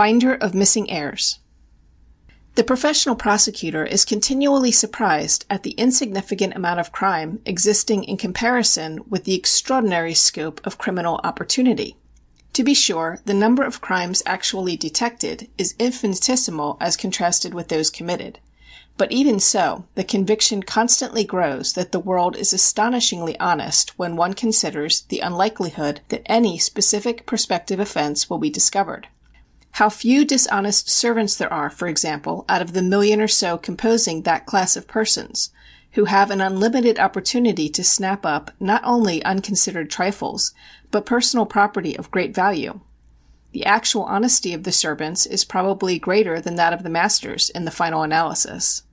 Finder 0.00 0.32
of 0.32 0.54
Missing 0.54 0.90
Heirs 0.90 1.40
The 2.54 2.64
professional 2.64 3.14
prosecutor 3.14 3.84
is 3.84 4.06
continually 4.06 4.72
surprised 4.72 5.44
at 5.50 5.62
the 5.62 5.72
insignificant 5.72 6.56
amount 6.56 6.80
of 6.80 6.90
crime 6.90 7.42
existing 7.44 8.04
in 8.04 8.16
comparison 8.16 9.00
with 9.10 9.24
the 9.24 9.34
extraordinary 9.34 10.14
scope 10.14 10.58
of 10.64 10.78
criminal 10.78 11.20
opportunity. 11.22 11.98
To 12.54 12.64
be 12.64 12.72
sure, 12.72 13.18
the 13.26 13.34
number 13.34 13.62
of 13.62 13.82
crimes 13.82 14.22
actually 14.24 14.74
detected 14.74 15.50
is 15.58 15.74
infinitesimal 15.78 16.78
as 16.80 16.96
contrasted 16.96 17.52
with 17.52 17.68
those 17.68 17.90
committed. 17.90 18.38
But 18.96 19.12
even 19.12 19.38
so, 19.38 19.84
the 19.96 20.02
conviction 20.02 20.62
constantly 20.62 21.24
grows 21.24 21.74
that 21.74 21.92
the 21.92 22.00
world 22.00 22.38
is 22.38 22.54
astonishingly 22.54 23.38
honest 23.38 23.98
when 23.98 24.16
one 24.16 24.32
considers 24.32 25.02
the 25.02 25.20
unlikelihood 25.20 26.00
that 26.08 26.22
any 26.24 26.56
specific 26.56 27.26
prospective 27.26 27.78
offence 27.78 28.30
will 28.30 28.38
be 28.38 28.48
discovered. 28.48 29.06
How 29.72 29.88
few 29.88 30.24
dishonest 30.24 30.90
servants 30.90 31.36
there 31.36 31.52
are, 31.52 31.70
for 31.70 31.88
example, 31.88 32.44
out 32.48 32.60
of 32.60 32.72
the 32.72 32.82
million 32.82 33.20
or 33.20 33.28
so 33.28 33.56
composing 33.56 34.22
that 34.22 34.46
class 34.46 34.76
of 34.76 34.86
persons, 34.86 35.50
who 35.92 36.04
have 36.04 36.30
an 36.30 36.40
unlimited 36.40 36.98
opportunity 36.98 37.68
to 37.68 37.82
snap 37.82 38.24
up 38.24 38.50
not 38.60 38.82
only 38.84 39.24
unconsidered 39.24 39.90
trifles, 39.90 40.52
but 40.90 41.06
personal 41.06 41.46
property 41.46 41.96
of 41.96 42.10
great 42.10 42.34
value. 42.34 42.80
The 43.52 43.64
actual 43.64 44.04
honesty 44.04 44.54
of 44.54 44.62
the 44.62 44.72
servants 44.72 45.26
is 45.26 45.44
probably 45.44 45.98
greater 45.98 46.40
than 46.40 46.54
that 46.56 46.72
of 46.72 46.82
the 46.82 46.90
masters 46.90 47.50
in 47.50 47.64
the 47.64 47.70
final 47.70 48.02
analysis. 48.02 48.84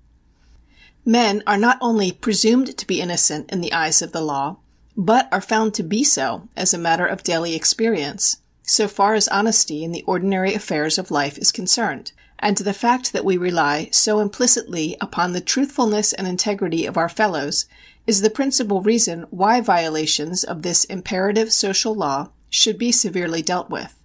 Men 1.06 1.44
are 1.46 1.58
not 1.58 1.78
only 1.80 2.12
presumed 2.12 2.76
to 2.78 2.88
be 2.88 3.00
innocent 3.00 3.52
in 3.52 3.62
the 3.62 3.74
eyes 3.74 4.02
of 4.02 4.12
the 4.12 4.22
law, 4.22 4.58
but 4.96 5.30
are 5.32 5.42
found 5.42 5.76
to 5.76 5.84
be 5.84 6.04
so 6.04 6.50
as 6.58 6.74
a 6.74 6.78
matter 6.78 7.06
of 7.06 7.24
daily 7.24 7.56
experience, 7.56 8.38
so 8.70 8.86
far 8.86 9.16
as 9.16 9.30
honesty 9.30 9.82
in 9.82 9.94
the 9.94 10.04
ordinary 10.06 10.54
affairs 10.54 10.98
of 10.98 11.10
life 11.10 11.38
is 11.38 11.54
concerned; 11.54 12.12
and 12.38 12.58
the 12.58 12.74
fact 12.74 13.14
that 13.14 13.24
we 13.24 13.38
rely 13.38 13.88
so 13.94 14.20
implicitly 14.20 14.98
upon 15.00 15.32
the 15.32 15.40
truthfulness 15.40 16.12
and 16.12 16.28
integrity 16.28 16.86
of 16.86 16.98
our 16.98 17.08
fellows 17.08 17.66
is 18.06 18.20
the 18.20 18.30
principal 18.30 18.82
reason 18.82 19.26
why 19.30 19.62
violations 19.62 20.44
of 20.44 20.64
this 20.64 20.84
imperative 20.84 21.54
social 21.54 21.96
law 21.96 22.30
should 22.50 22.78
be 22.78 22.92
severely 22.92 23.42
dealt 23.42 23.70
with. 23.70 23.96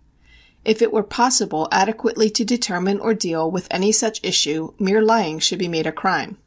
If 0.64 0.80
it 0.80 0.92
were 0.92 1.02
possible 1.02 1.66
adequately 1.72 2.30
to 2.30 2.44
determine 2.44 3.00
or 3.00 3.14
deal 3.14 3.50
with 3.50 3.66
any 3.68 3.90
such 3.90 4.20
issue 4.22 4.74
mere 4.78 5.02
lying 5.02 5.40
should 5.40 5.58
be 5.58 5.66
made 5.66 5.88
a 5.88 5.92
crime. 5.92 6.38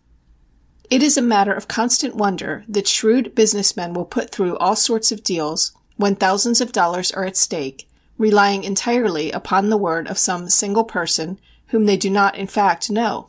It 0.90 1.04
is 1.04 1.18
a 1.18 1.22
matter 1.22 1.54
of 1.54 1.68
constant 1.68 2.16
wonder 2.16 2.64
that 2.70 2.88
shrewd 2.88 3.36
business 3.36 3.76
men 3.76 3.94
will 3.94 4.06
put 4.06 4.30
through 4.30 4.58
all 4.58 4.78
sorts 4.78 5.12
of 5.12 5.22
deals, 5.22 5.74
when 5.98 6.16
thousands 6.16 6.62
of 6.62 6.72
dollars 6.72 7.12
are 7.12 7.26
at 7.26 7.36
stake, 7.36 7.90
relying 8.18 8.64
entirely 8.64 9.32
upon 9.32 9.70
the 9.70 9.78
word 9.78 10.08
of 10.08 10.18
some 10.18 10.50
single 10.50 10.84
person 10.84 11.40
whom 11.68 11.86
they 11.86 11.98
do 11.98 12.10
not 12.10 12.36
in 12.36 12.48
fact 12.48 12.90
know. 12.90 13.28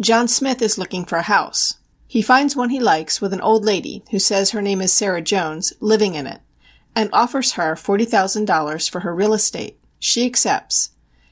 John 0.00 0.26
Smith 0.26 0.60
is 0.60 0.78
looking 0.78 1.04
for 1.04 1.16
a 1.16 1.22
house. 1.22 1.74
He 2.06 2.22
finds 2.22 2.56
one 2.56 2.70
he 2.70 2.80
likes 2.80 3.20
with 3.20 3.32
an 3.32 3.40
old 3.40 3.64
lady, 3.64 4.04
who 4.10 4.18
says 4.18 4.50
her 4.50 4.62
name 4.62 4.80
is 4.80 4.92
Sarah 4.92 5.22
Jones, 5.22 5.72
living 5.80 6.14
in 6.14 6.26
it, 6.26 6.40
and 6.94 7.10
offers 7.12 7.52
her 7.52 7.74
$40,000 7.74 8.90
for 8.90 9.00
her 9.00 9.14
real 9.14 9.34
estate. 9.34 9.78
She 9.98 10.26
accepts. 10.26 10.90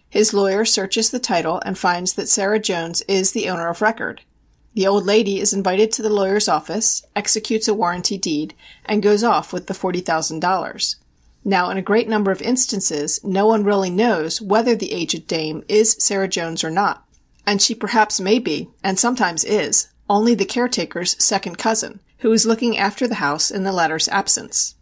His 0.08 0.34
lawyer 0.34 0.64
searches 0.64 1.10
the 1.10 1.18
title 1.18 1.62
and 1.64 1.78
finds 1.78 2.14
that 2.14 2.28
Sarah 2.28 2.58
Jones 2.58 3.02
is 3.02 3.32
the 3.32 3.48
owner 3.48 3.68
of 3.68 3.82
record. 3.82 4.22
The 4.74 4.86
old 4.86 5.04
lady 5.04 5.40
is 5.40 5.52
invited 5.52 5.92
to 5.92 6.02
the 6.02 6.10
lawyer's 6.10 6.48
office, 6.48 7.04
executes 7.14 7.68
a 7.68 7.74
warranty 7.74 8.16
deed, 8.16 8.54
and 8.84 9.02
goes 9.02 9.22
off 9.22 9.52
with 9.52 9.66
the 9.66 9.74
$40,000. 9.74 10.96
Now 11.44 11.70
in 11.70 11.76
a 11.76 11.82
great 11.82 12.08
number 12.08 12.30
of 12.30 12.40
instances 12.40 13.20
no 13.24 13.46
one 13.46 13.64
really 13.64 13.90
knows 13.90 14.40
whether 14.40 14.76
the 14.76 14.92
aged 14.92 15.26
dame 15.26 15.64
is 15.68 15.96
Sarah 15.98 16.28
Jones 16.28 16.62
or 16.62 16.70
not, 16.70 17.04
and 17.46 17.60
she 17.60 17.74
perhaps 17.74 18.20
may 18.20 18.38
be, 18.38 18.68
and 18.84 18.98
sometimes 18.98 19.42
is, 19.42 19.88
only 20.08 20.34
the 20.34 20.44
caretaker's 20.44 21.22
second 21.22 21.58
cousin, 21.58 22.00
who 22.18 22.32
is 22.32 22.46
looking 22.46 22.78
after 22.78 23.08
the 23.08 23.16
house 23.16 23.50
in 23.50 23.64
the 23.64 23.72
latter's 23.72 24.08
absence. 24.08 24.76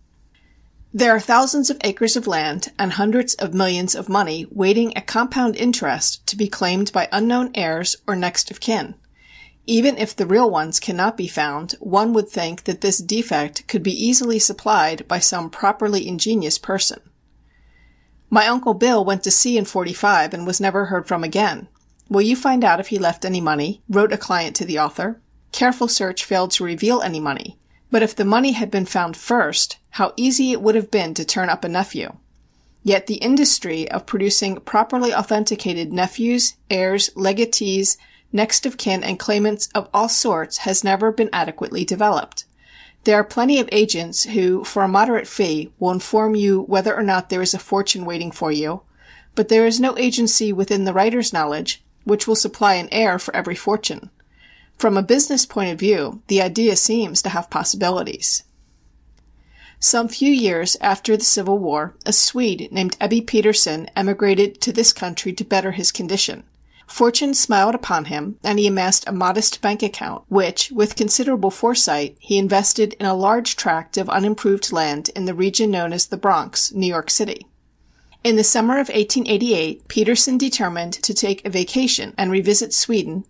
There 0.92 1.14
are 1.14 1.20
thousands 1.20 1.70
of 1.70 1.78
acres 1.82 2.16
of 2.16 2.26
land 2.26 2.72
and 2.78 2.92
hundreds 2.92 3.34
of 3.34 3.54
millions 3.54 3.94
of 3.94 4.08
money 4.08 4.46
waiting 4.50 4.94
at 4.96 5.06
compound 5.06 5.56
interest 5.56 6.26
to 6.26 6.36
be 6.36 6.48
claimed 6.48 6.92
by 6.92 7.08
unknown 7.12 7.52
heirs 7.54 7.96
or 8.06 8.16
next 8.16 8.50
of 8.50 8.60
kin. 8.60 8.96
Even 9.70 9.96
if 9.98 10.16
the 10.16 10.26
real 10.26 10.50
ones 10.50 10.80
cannot 10.80 11.16
be 11.16 11.28
found, 11.28 11.76
one 11.78 12.12
would 12.12 12.28
think 12.28 12.64
that 12.64 12.80
this 12.80 12.98
defect 12.98 13.68
could 13.68 13.84
be 13.84 14.04
easily 14.04 14.40
supplied 14.40 15.06
by 15.06 15.20
some 15.20 15.48
properly 15.48 16.08
ingenious 16.08 16.58
person. 16.58 16.98
My 18.28 18.48
Uncle 18.48 18.74
Bill 18.74 19.04
went 19.04 19.22
to 19.22 19.30
sea 19.30 19.56
in 19.56 19.64
'45 19.64 20.34
and 20.34 20.44
was 20.44 20.60
never 20.60 20.86
heard 20.86 21.06
from 21.06 21.22
again. 21.22 21.68
Will 22.08 22.20
you 22.20 22.34
find 22.34 22.64
out 22.64 22.80
if 22.80 22.88
he 22.88 22.98
left 22.98 23.24
any 23.24 23.40
money? 23.40 23.80
wrote 23.88 24.12
a 24.12 24.18
client 24.18 24.56
to 24.56 24.64
the 24.64 24.80
author. 24.80 25.20
Careful 25.52 25.86
search 25.86 26.24
failed 26.24 26.50
to 26.50 26.64
reveal 26.64 27.00
any 27.00 27.20
money. 27.20 27.56
But 27.92 28.02
if 28.02 28.16
the 28.16 28.24
money 28.24 28.50
had 28.50 28.72
been 28.72 28.86
found 28.86 29.16
first, 29.16 29.76
how 29.90 30.14
easy 30.16 30.50
it 30.50 30.62
would 30.62 30.74
have 30.74 30.90
been 30.90 31.14
to 31.14 31.24
turn 31.24 31.48
up 31.48 31.62
a 31.62 31.68
nephew. 31.68 32.16
Yet 32.82 33.06
the 33.06 33.22
industry 33.22 33.88
of 33.88 34.04
producing 34.04 34.56
properly 34.56 35.14
authenticated 35.14 35.92
nephews, 35.92 36.56
heirs, 36.68 37.10
legatees 37.14 37.96
next 38.32 38.66
of 38.66 38.76
kin 38.76 39.02
and 39.02 39.18
claimants 39.18 39.68
of 39.74 39.88
all 39.92 40.08
sorts 40.08 40.58
has 40.58 40.84
never 40.84 41.10
been 41.10 41.30
adequately 41.32 41.84
developed. 41.84 42.44
There 43.04 43.16
are 43.16 43.24
plenty 43.24 43.58
of 43.58 43.68
agents 43.72 44.24
who, 44.24 44.62
for 44.64 44.82
a 44.82 44.88
moderate 44.88 45.26
fee, 45.26 45.72
will 45.78 45.90
inform 45.90 46.34
you 46.34 46.62
whether 46.62 46.94
or 46.94 47.02
not 47.02 47.30
there 47.30 47.42
is 47.42 47.54
a 47.54 47.58
fortune 47.58 48.04
waiting 48.04 48.30
for 48.30 48.52
you, 48.52 48.82
but 49.34 49.48
there 49.48 49.66
is 49.66 49.80
no 49.80 49.96
agency 49.96 50.52
within 50.52 50.84
the 50.84 50.92
writer's 50.92 51.32
knowledge 51.32 51.82
which 52.04 52.26
will 52.26 52.36
supply 52.36 52.74
an 52.74 52.88
heir 52.90 53.18
for 53.18 53.34
every 53.34 53.54
fortune. 53.54 54.10
From 54.76 54.96
a 54.96 55.02
business 55.02 55.46
point 55.46 55.70
of 55.70 55.78
view 55.78 56.22
the 56.28 56.42
idea 56.42 56.76
seems 56.76 57.22
to 57.22 57.30
have 57.30 57.50
possibilities. 57.50 58.42
Some 59.78 60.08
few 60.08 60.30
years 60.30 60.76
after 60.80 61.16
the 61.16 61.24
Civil 61.24 61.58
War 61.58 61.94
a 62.04 62.12
Swede 62.12 62.68
named 62.70 62.96
Ebbe 63.00 63.26
Petersen 63.26 63.88
emigrated 63.96 64.60
to 64.60 64.72
this 64.72 64.92
country 64.92 65.32
to 65.32 65.44
better 65.44 65.72
his 65.72 65.90
condition. 65.90 66.44
Fortune 66.90 67.34
smiled 67.34 67.76
upon 67.76 68.06
him, 68.06 68.36
and 68.42 68.58
he 68.58 68.66
amassed 68.66 69.04
a 69.06 69.12
modest 69.12 69.60
bank 69.60 69.80
account, 69.80 70.24
which, 70.28 70.72
with 70.72 70.96
considerable 70.96 71.50
foresight, 71.50 72.16
he 72.18 72.36
invested 72.36 72.94
in 72.94 73.06
a 73.06 73.14
large 73.14 73.54
tract 73.54 73.96
of 73.96 74.10
unimproved 74.10 74.72
land 74.72 75.08
in 75.14 75.24
the 75.24 75.32
region 75.32 75.70
known 75.70 75.92
as 75.92 76.06
the 76.06 76.16
Bronx, 76.16 76.72
New 76.72 76.88
York 76.88 77.08
City. 77.08 77.46
In 78.24 78.34
the 78.34 78.44
summer 78.44 78.74
of 78.74 78.88
1888 78.88 79.86
Petersen 79.86 80.36
determined 80.36 80.92
to 80.94 81.14
take 81.14 81.46
a 81.46 81.50
vacation 81.50 82.12
and 82.18 82.30
revisit 82.30 82.74
Sweden, 82.74 83.24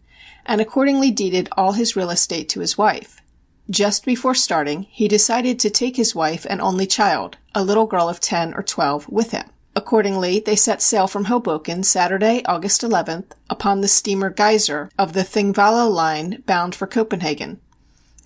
and 0.46 0.60
accordingly 0.60 1.10
deeded 1.10 1.48
all 1.52 1.72
his 1.72 1.94
real 1.94 2.10
estate 2.10 2.48
to 2.48 2.60
his 2.60 2.78
wife. 2.78 3.20
Just 3.68 4.06
before 4.06 4.34
starting 4.34 4.86
he 4.90 5.06
decided 5.06 5.60
to 5.60 5.70
take 5.70 5.96
his 5.96 6.14
wife 6.14 6.46
and 6.48 6.62
only 6.62 6.86
child, 6.86 7.36
a 7.54 7.62
little 7.62 7.86
girl 7.86 8.08
of 8.08 8.20
ten 8.20 8.54
or 8.54 8.62
twelve, 8.62 9.06
with 9.08 9.32
him. 9.32 9.50
Accordingly 9.76 10.40
they 10.40 10.56
set 10.56 10.82
sail 10.82 11.06
from 11.06 11.26
Hoboken 11.26 11.84
Saturday, 11.84 12.42
August 12.44 12.82
11th, 12.82 13.32
upon 13.48 13.80
the 13.80 13.88
steamer 13.88 14.28
Geiser 14.28 14.90
of 14.98 15.12
the 15.12 15.22
Thingvalla 15.22 15.88
line 15.88 16.42
bound 16.44 16.74
for 16.74 16.86
Copenhagen. 16.86 17.60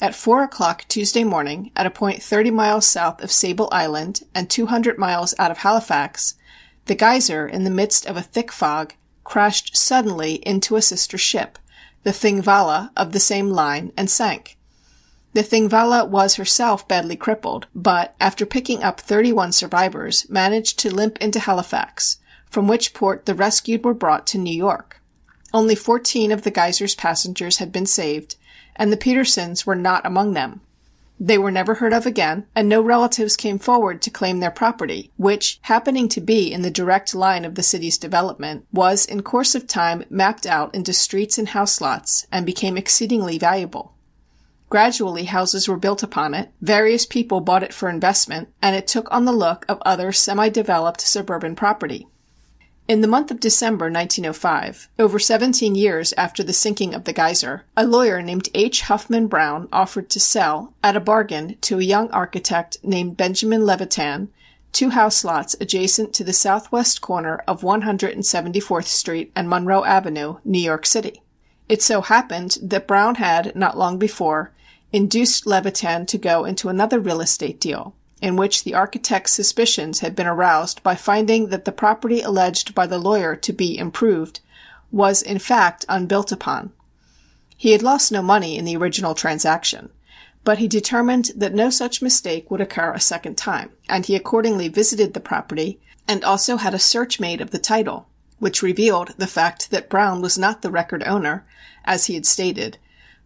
At 0.01 0.15
four 0.15 0.43
o'clock 0.43 0.87
Tuesday 0.89 1.23
morning, 1.23 1.71
at 1.77 1.87
a 1.87 1.91
point 1.91 2.23
thirty 2.23 2.51
miles 2.51 2.87
south 2.87 3.23
of 3.23 3.31
Sable 3.31 3.69
Island 3.71 4.25
and 4.35 4.49
two 4.49 4.67
hundred 4.67 4.99
miles 4.99 5.35
out 5.39 5.51
of 5.51 5.59
Halifax, 5.59 6.35
the 6.87 6.95
Geiser, 6.95 7.47
in 7.47 7.65
the 7.65 7.71
midst 7.71 8.07
of 8.07 8.17
a 8.17 8.23
thick 8.23 8.51
fog, 8.51 8.95
crashed 9.23 9.77
suddenly 9.77 10.35
into 10.47 10.77
a 10.77 10.83
sister 10.83 11.17
ship, 11.17 11.59
the 12.03 12.11
Thingvalla, 12.11 12.91
of 12.97 13.13
the 13.13 13.21
same 13.21 13.51
line, 13.51 13.93
and 13.97 14.11
sank. 14.11 14.54
The 15.35 15.43
Thingvalla 15.43 16.09
was 16.09 16.37
herself 16.37 16.87
badly 16.87 17.17
crippled, 17.17 17.67
but, 17.75 18.15
after 18.21 18.47
picking 18.47 18.85
up 18.85 19.01
thirty 19.01 19.33
one 19.33 19.51
survivors, 19.51 20.31
managed 20.31 20.79
to 20.79 20.95
limp 20.95 21.19
into 21.19 21.41
Halifax, 21.41 22.19
from 22.49 22.69
which 22.69 22.95
port 22.95 23.27
the 23.27 23.35
rescued 23.35 23.85
were 23.85 23.95
brought 23.95 24.29
to 24.29 24.39
New 24.39 24.57
York. 24.57 25.01
Only 25.53 25.75
fourteen 25.75 26.31
of 26.31 26.43
the 26.43 26.53
Geiser's 26.53 26.95
passengers 26.95 27.57
had 27.57 27.73
been 27.73 27.85
saved, 27.85 28.37
and 28.77 28.93
the 28.93 28.97
Petersens 28.97 29.67
were 29.67 29.75
not 29.75 30.07
among 30.07 30.35
them. 30.35 30.61
They 31.19 31.37
were 31.37 31.51
never 31.51 31.75
heard 31.75 31.93
of 31.93 32.07
again, 32.07 32.47
and 32.55 32.69
no 32.69 32.81
relatives 32.81 33.37
came 33.37 33.59
forward 33.59 34.03
to 34.03 34.11
claim 34.11 34.39
their 34.39 34.53
property, 34.53 35.11
which, 35.17 35.59
happening 35.63 36.09
to 36.11 36.21
be 36.21 36.53
in 36.53 36.63
the 36.63 36.71
direct 36.71 37.13
line 37.13 37.45
of 37.45 37.57
the 37.57 37.63
city's 37.65 37.99
development, 37.99 38.67
was 38.73 39.05
in 39.05 39.25
course 39.25 39.57
of 39.57 39.67
time 39.67 40.05
mapped 40.09 40.47
out 40.47 40.73
into 40.77 40.93
streets 40.93 41.39
and 41.39 41.49
house 41.49 41.81
lots, 41.81 42.25
and 42.31 42.47
became 42.47 42.77
exceedingly 42.77 43.37
valuable. 43.37 43.91
Gradually 44.75 45.27
houses 45.27 45.69
were 45.69 45.77
built 45.77 46.03
upon 46.03 46.35
it, 46.35 46.51
various 46.61 47.07
people 47.07 47.41
bought 47.41 47.63
it 47.63 47.73
for 47.73 47.89
investment, 47.89 48.49
and 48.61 48.75
it 48.75 48.89
took 48.89 49.07
on 49.13 49.25
the 49.25 49.31
look 49.31 49.65
of 49.69 49.81
other 49.83 50.11
semi 50.11 50.49
developed 50.49 51.01
suburban 51.01 51.55
property. 51.55 52.09
In 52.89 53.01
the 53.01 53.07
month 53.07 53.31
of 53.31 53.39
December, 53.39 53.85
1905, 53.85 54.89
over 54.99 55.21
seventeen 55.21 55.77
years 55.77 56.13
after 56.15 56.43
the 56.43 56.53
sinking 56.53 56.93
of 56.93 57.05
the 57.05 57.13
Geiser, 57.13 57.65
a 57.77 57.87
lawyer 57.87 58.21
named 58.21 58.49
H. 58.53 58.81
Huffman 58.81 59.29
Browne 59.29 59.69
offered 59.73 60.11
to 60.11 60.19
sell, 60.19 60.75
at 60.83 60.97
a 60.97 61.01
bargain, 61.01 61.57
to 61.61 61.79
a 61.79 61.85
young 61.85 62.11
architect 62.11 62.79
named 62.83 63.17
Benjamin 63.17 63.65
Levitan, 63.65 64.29
two 64.73 64.91
house 64.91 65.23
lots 65.23 65.55
adjacent 65.61 66.13
to 66.15 66.25
the 66.25 66.33
southwest 66.33 67.01
corner 67.01 67.45
of 67.47 67.63
One 67.63 67.83
Hundred 67.83 68.15
and 68.15 68.27
Seventy 68.27 68.59
fourth 68.59 68.89
Street 68.89 69.31
and 69.37 69.49
Monroe 69.49 69.85
Avenue, 69.85 70.39
New 70.45 70.59
York 70.59 70.85
City. 70.85 71.23
It 71.69 71.81
so 71.81 72.01
happened 72.01 72.59
that 72.61 72.89
Browne 72.89 73.15
had, 73.15 73.55
not 73.55 73.79
long 73.79 73.99
before, 73.99 74.51
induced 74.95 75.45
Levitan 75.45 76.07
to 76.07 76.17
go 76.17 76.45
into 76.45 76.69
another 76.69 77.01
real 77.01 77.21
estate 77.21 77.61
deal, 77.61 77.97
in 78.23 78.37
which 78.37 78.63
the 78.63 78.75
architect's 78.75 79.33
suspicions 79.33 79.99
had 79.99 80.15
been 80.15 80.29
aroused 80.29 80.81
by 80.85 80.95
finding 80.95 81.49
that 81.49 81.65
the 81.65 81.73
property 81.73 82.21
alleged 82.21 82.77
by 82.77 82.87
the 82.87 82.97
lawyer 82.97 83.35
to 83.35 83.53
be 83.53 83.77
"improved" 83.77 84.39
was, 84.93 85.21
in 85.21 85.41
fact, 85.41 85.85
unbuilt 85.89 86.31
upon. 86.31 86.71
He 87.57 87.73
had 87.73 87.83
lost 87.83 88.13
no 88.13 88.23
money 88.23 88.57
in 88.57 88.65
the 88.65 88.77
original 88.77 89.17
transaction, 89.17 89.91
but 90.45 90.59
he 90.59 90.69
determined 90.69 91.33
that 91.35 91.53
no 91.53 91.71
such 91.71 92.01
mistake 92.01 92.49
would 92.49 92.61
occur 92.61 92.93
a 92.93 93.01
second 93.01 93.37
time, 93.37 93.71
and 93.89 94.07
he 94.07 94.15
accordingly 94.15 94.69
visited 94.69 95.13
the 95.13 95.19
property 95.19 95.81
and 96.07 96.23
also 96.23 96.57
had 96.57 96.73
a 96.73 96.79
search 96.79 97.19
made 97.19 97.41
of 97.41 97.51
the 97.51 97.59
title, 97.59 98.07
which 98.39 98.63
revealed 98.63 99.13
the 99.19 99.27
fact 99.27 99.73
that 99.73 99.91
Browne 99.91 100.23
was 100.23 100.39
not 100.39 100.63
the 100.63 100.71
record 100.71 101.03
owner, 101.03 101.45
as 101.85 102.07
he 102.07 102.15
had 102.15 102.27
stated, 102.27 102.79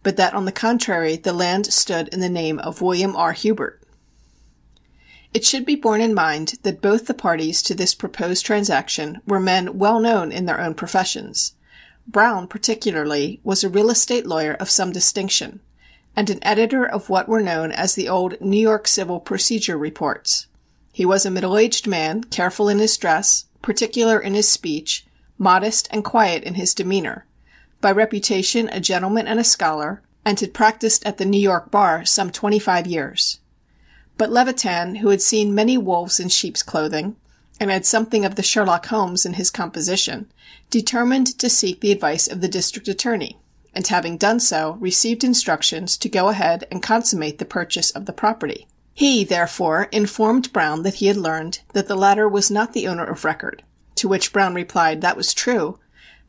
but 0.03 0.17
that 0.17 0.33
on 0.33 0.45
the 0.45 0.51
contrary 0.51 1.15
the 1.15 1.33
land 1.33 1.71
stood 1.73 2.07
in 2.09 2.19
the 2.19 2.29
name 2.29 2.59
of 2.59 2.81
William 2.81 3.15
R. 3.15 3.33
Hubert. 3.33 3.81
It 5.33 5.45
should 5.45 5.65
be 5.65 5.75
borne 5.75 6.01
in 6.01 6.13
mind 6.13 6.55
that 6.63 6.81
both 6.81 7.05
the 7.05 7.13
parties 7.13 7.61
to 7.63 7.75
this 7.75 7.93
proposed 7.93 8.45
transaction 8.45 9.21
were 9.27 9.39
men 9.39 9.77
well 9.77 9.99
known 9.99 10.31
in 10.31 10.45
their 10.45 10.59
own 10.59 10.73
professions. 10.73 11.53
Browne, 12.07 12.47
particularly, 12.47 13.39
was 13.43 13.63
a 13.63 13.69
real 13.69 13.91
estate 13.91 14.25
lawyer 14.25 14.53
of 14.53 14.69
some 14.69 14.91
distinction, 14.91 15.59
and 16.15 16.29
an 16.29 16.39
editor 16.41 16.83
of 16.83 17.09
what 17.09 17.29
were 17.29 17.41
known 17.41 17.71
as 17.71 17.93
the 17.93 18.09
old 18.09 18.41
New 18.41 18.59
York 18.59 18.87
Civil 18.87 19.19
Procedure 19.19 19.77
Reports. 19.77 20.47
He 20.91 21.05
was 21.05 21.25
a 21.25 21.31
middle 21.31 21.57
aged 21.57 21.85
man, 21.85 22.23
careful 22.23 22.67
in 22.67 22.79
his 22.79 22.97
dress, 22.97 23.45
particular 23.61 24.19
in 24.19 24.33
his 24.33 24.49
speech, 24.49 25.05
modest 25.37 25.87
and 25.91 26.03
quiet 26.03 26.43
in 26.43 26.55
his 26.55 26.73
demeanor 26.73 27.27
by 27.81 27.91
reputation 27.91 28.69
a 28.69 28.79
gentleman 28.79 29.27
and 29.27 29.39
a 29.39 29.43
scholar, 29.43 30.01
and 30.25 30.39
had 30.39 30.53
practised 30.53 31.05
at 31.05 31.17
the 31.17 31.25
New 31.25 31.39
York 31.39 31.71
bar 31.71 32.05
some 32.05 32.29
twenty 32.29 32.59
five 32.59 32.85
years. 32.85 33.39
But 34.17 34.31
Levitan, 34.31 34.95
who 34.95 35.09
had 35.09 35.21
seen 35.21 35.55
many 35.55 35.77
wolves 35.77 36.19
in 36.19 36.29
sheep's 36.29 36.61
clothing, 36.61 37.15
and 37.59 37.71
had 37.71 37.85
something 37.85 38.25
of 38.25 38.35
the 38.35 38.43
Sherlock 38.43 38.87
Holmes 38.87 39.25
in 39.25 39.33
his 39.33 39.49
composition, 39.49 40.31
determined 40.69 41.39
to 41.39 41.49
seek 41.49 41.81
the 41.81 41.91
advice 41.91 42.27
of 42.27 42.41
the 42.41 42.47
District 42.47 42.87
Attorney, 42.87 43.37
and 43.73 43.87
having 43.87 44.17
done 44.17 44.39
so, 44.39 44.77
received 44.79 45.23
instructions 45.23 45.97
to 45.97 46.09
go 46.09 46.29
ahead 46.29 46.65
and 46.71 46.83
consummate 46.83 47.37
the 47.37 47.45
purchase 47.45 47.91
of 47.91 48.05
the 48.05 48.13
property. 48.13 48.67
He, 48.93 49.23
therefore, 49.23 49.87
informed 49.91 50.51
Browne 50.51 50.83
that 50.83 50.95
he 50.95 51.07
had 51.07 51.17
learned 51.17 51.61
that 51.73 51.87
the 51.87 51.95
latter 51.95 52.27
was 52.27 52.51
not 52.51 52.73
the 52.73 52.87
owner 52.87 53.05
of 53.05 53.23
record, 53.23 53.63
to 53.95 54.09
which 54.09 54.33
Browne 54.33 54.53
replied 54.53 55.01
that 55.01 55.17
was 55.17 55.33
true 55.33 55.79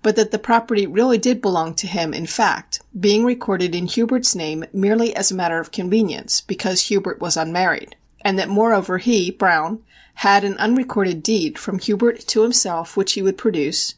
but 0.03 0.17
that 0.17 0.31
the 0.31 0.39
property 0.39 0.87
really 0.87 1.19
did 1.19 1.43
belong 1.43 1.75
to 1.75 1.87
him 1.87 2.15
in 2.15 2.27
fact, 2.27 2.81
being 2.99 3.25
recorded 3.25 3.75
in 3.75 3.87
Hubert's 3.87 4.35
name 4.35 4.65
merely 4.73 5.15
as 5.15 5.31
a 5.31 5.35
matter 5.35 5.61
of 5.61 5.73
convenience 5.73 6.41
because 6.41 6.83
Hubert 6.89 7.21
was 7.21 7.37
unmarried, 7.37 7.97
and 8.23 8.39
that 8.39 8.49
moreover 8.49 8.99
he, 8.99 9.31
Browne, 9.31 9.83
had 10.15 10.45
an 10.45 10.57
unrecorded 10.59 11.23
deed 11.23 11.59
from 11.59 11.79
Hubert 11.79 12.21
to 12.29 12.43
himself 12.43 12.97
which 12.97 13.13
he 13.13 13.23
would 13.23 13.39
produce, 13.39 13.95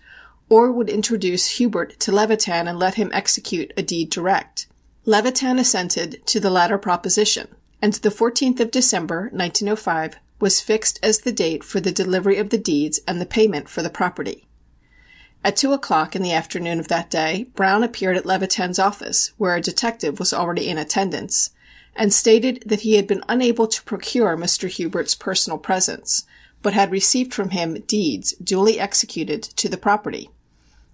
or 0.49 0.71
would 0.71 0.91
introduce 0.91 1.59
Hubert 1.59 1.99
to 2.01 2.13
Levitan 2.13 2.69
and 2.69 2.79
let 2.79 2.95
him 2.95 3.11
execute 3.13 3.73
a 3.77 3.83
deed 3.83 4.11
direct. 4.11 4.67
Levitan 5.05 5.59
assented 5.59 6.21
to 6.27 6.39
the 6.39 6.51
latter 6.51 6.79
proposition, 6.79 7.49
and 7.81 7.95
the 7.95 8.09
14th 8.09 8.61
of 8.61 8.71
December, 8.71 9.31
1905, 9.33 10.17
was 10.39 10.61
fixed 10.61 10.99
as 11.03 11.21
the 11.21 11.33
date 11.33 11.65
for 11.65 11.81
the 11.81 11.91
delivery 11.91 12.37
of 12.37 12.51
the 12.51 12.59
deeds 12.59 13.01
and 13.07 13.21
the 13.21 13.27
payment 13.27 13.69
for 13.69 13.83
the 13.83 13.91
property. 13.91 14.47
At 15.45 15.57
two 15.57 15.73
o'clock 15.73 16.15
in 16.15 16.23
the 16.23 16.33
afternoon 16.33 16.79
of 16.79 16.87
that 16.89 17.11
day 17.11 17.47
Browne 17.57 17.83
appeared 17.83 18.17
at 18.17 18.25
Levitan's 18.25 18.79
office, 18.79 19.33
where 19.39 19.57
a 19.57 19.61
detective 19.61 20.21
was 20.21 20.33
already 20.33 20.69
in 20.69 20.79
attendance, 20.79 21.51
and 21.97 22.15
stated 22.15 22.63
that 22.65 22.83
he 22.83 22.95
had 22.95 23.09
been 23.09 23.25
unable 23.29 23.67
to 23.67 23.83
procure 23.83 24.37
Mr. 24.37 24.69
Hubert's 24.69 25.17
personal 25.17 25.59
presence, 25.59 26.27
but 26.63 26.75
had 26.75 26.93
received 26.93 27.35
from 27.35 27.51
him 27.51 27.81
deeds 27.89 28.35
duly 28.35 28.79
executed 28.79 29.43
to 29.43 29.69
the 29.69 29.77
property. 29.77 30.31